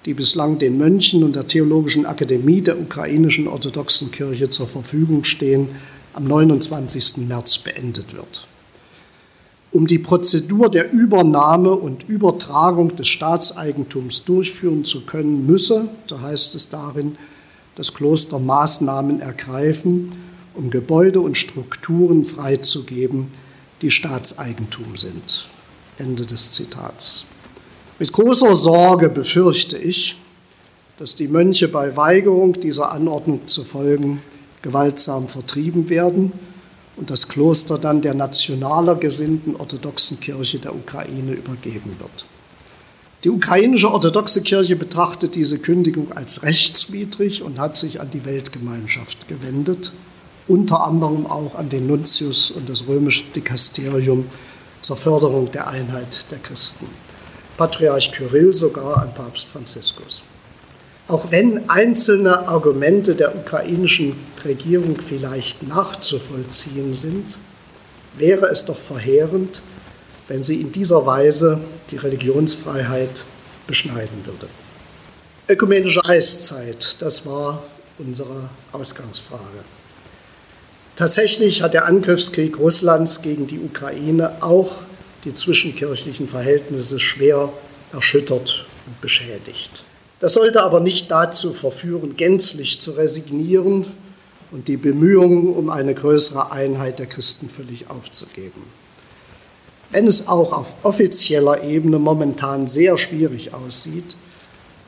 [0.05, 5.69] die bislang den Mönchen und der Theologischen Akademie der ukrainischen orthodoxen Kirche zur Verfügung stehen,
[6.13, 7.27] am 29.
[7.27, 8.47] März beendet wird.
[9.71, 16.55] Um die Prozedur der Übernahme und Übertragung des Staatseigentums durchführen zu können, müsse, so heißt
[16.55, 17.17] es darin,
[17.75, 20.11] das Kloster Maßnahmen ergreifen,
[20.55, 23.27] um Gebäude und Strukturen freizugeben,
[23.81, 25.47] die Staatseigentum sind.
[25.97, 27.25] Ende des Zitats.
[27.99, 30.15] Mit großer Sorge befürchte ich,
[30.97, 34.21] dass die Mönche bei Weigerung dieser Anordnung zu folgen
[34.61, 36.31] gewaltsam vertrieben werden
[36.97, 42.25] und das Kloster dann der nationaler gesinnten orthodoxen Kirche der Ukraine übergeben wird.
[43.23, 49.27] Die ukrainische orthodoxe Kirche betrachtet diese Kündigung als rechtswidrig und hat sich an die Weltgemeinschaft
[49.27, 49.91] gewendet
[50.49, 54.25] unter anderem auch an den Nuntius und das römische Dikasterium
[54.81, 56.87] zur Förderung der Einheit der Christen.
[57.57, 60.21] Patriarch Kyrill sogar an Papst Franziskus.
[61.07, 67.37] Auch wenn einzelne Argumente der ukrainischen Regierung vielleicht nachzuvollziehen sind,
[68.17, 69.61] wäre es doch verheerend,
[70.27, 71.59] wenn sie in dieser Weise
[71.91, 73.25] die Religionsfreiheit
[73.67, 74.47] beschneiden würde.
[75.47, 77.63] Ökumenische Eiszeit, das war
[77.97, 79.63] unsere Ausgangsfrage.
[80.99, 84.79] Tatsächlich hat der Angriffskrieg Russlands gegen die Ukraine auch
[85.23, 87.53] die zwischenkirchlichen Verhältnisse schwer
[87.93, 89.85] erschüttert und beschädigt.
[90.19, 93.85] Das sollte aber nicht dazu verführen, gänzlich zu resignieren
[94.51, 98.61] und die Bemühungen um eine größere Einheit der Christen völlig aufzugeben.
[99.91, 104.17] Wenn es auch auf offizieller Ebene momentan sehr schwierig aussieht,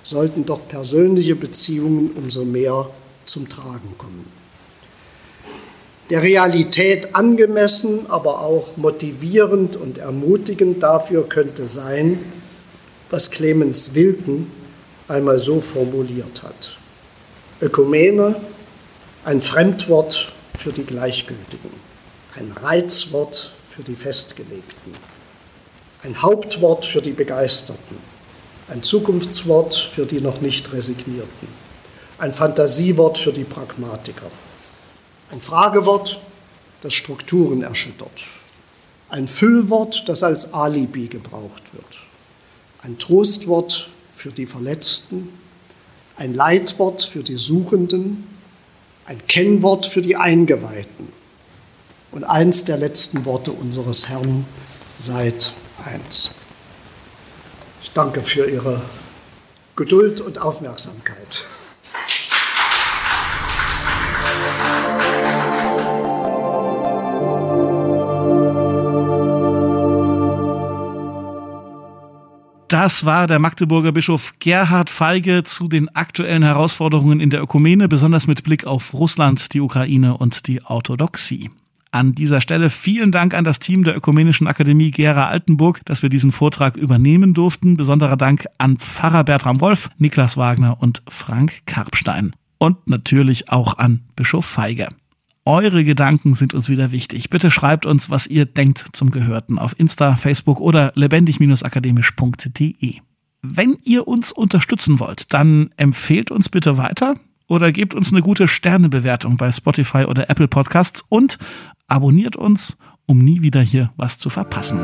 [0.03, 2.89] sollten doch persönliche Beziehungen umso mehr
[3.23, 4.40] zum Tragen kommen.
[6.09, 12.19] Der Realität angemessen, aber auch motivierend und ermutigend dafür könnte sein,
[13.09, 14.51] was Clemens Wilken
[15.07, 16.77] einmal so formuliert hat.
[17.61, 18.35] Ökumene,
[19.23, 21.71] ein Fremdwort für die Gleichgültigen,
[22.35, 24.93] ein Reizwort für die Festgelegten,
[26.03, 27.97] ein Hauptwort für die Begeisterten,
[28.69, 31.47] ein Zukunftswort für die noch nicht Resignierten,
[32.17, 34.31] ein Fantasiewort für die Pragmatiker,
[35.31, 36.19] ein Fragewort,
[36.81, 38.11] das Strukturen erschüttert,
[39.09, 41.99] ein Füllwort, das als Alibi gebraucht wird,
[42.81, 45.29] ein Trostwort für die Verletzten,
[46.17, 48.27] ein Leitwort für die Suchenden,
[49.05, 51.09] ein Kennwort für die Eingeweihten.
[52.11, 54.45] Und eins der letzten Worte unseres Herrn,
[54.99, 55.53] seid
[55.85, 56.31] eins.
[57.81, 58.81] Ich danke für Ihre
[59.75, 61.45] Geduld und Aufmerksamkeit.
[72.71, 78.27] Das war der Magdeburger Bischof Gerhard Feige zu den aktuellen Herausforderungen in der Ökumene, besonders
[78.27, 81.49] mit Blick auf Russland, die Ukraine und die Orthodoxie.
[81.91, 86.09] An dieser Stelle vielen Dank an das Team der Ökumenischen Akademie Gera Altenburg, dass wir
[86.09, 87.75] diesen Vortrag übernehmen durften.
[87.75, 92.33] Besonderer Dank an Pfarrer Bertram Wolf, Niklas Wagner und Frank Karpstein.
[92.57, 94.87] Und natürlich auch an Bischof Feige.
[95.45, 97.31] Eure Gedanken sind uns wieder wichtig.
[97.31, 102.97] Bitte schreibt uns, was ihr denkt zum Gehörten auf Insta, Facebook oder lebendig-akademisch.de.
[103.41, 107.15] Wenn ihr uns unterstützen wollt, dann empfehlt uns bitte weiter
[107.47, 111.39] oder gebt uns eine gute Sternebewertung bei Spotify oder Apple Podcasts und
[111.87, 112.77] abonniert uns,
[113.07, 114.79] um nie wieder hier was zu verpassen.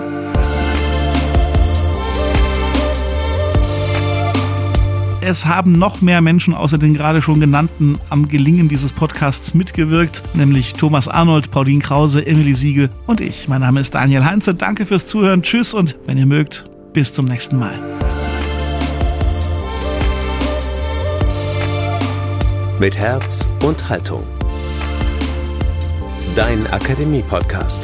[5.30, 10.24] Es haben noch mehr Menschen außer den gerade schon genannten am Gelingen dieses Podcasts mitgewirkt,
[10.36, 13.50] nämlich Thomas Arnold, Pauline Krause, Emily Siegel und ich.
[13.50, 14.56] Mein Name ist Daniel Heinze.
[14.56, 15.42] Danke fürs Zuhören.
[15.42, 17.78] Tschüss und wenn ihr mögt, bis zum nächsten Mal.
[22.80, 24.24] Mit Herz und Haltung
[26.38, 27.84] dein Akademie-Podcast.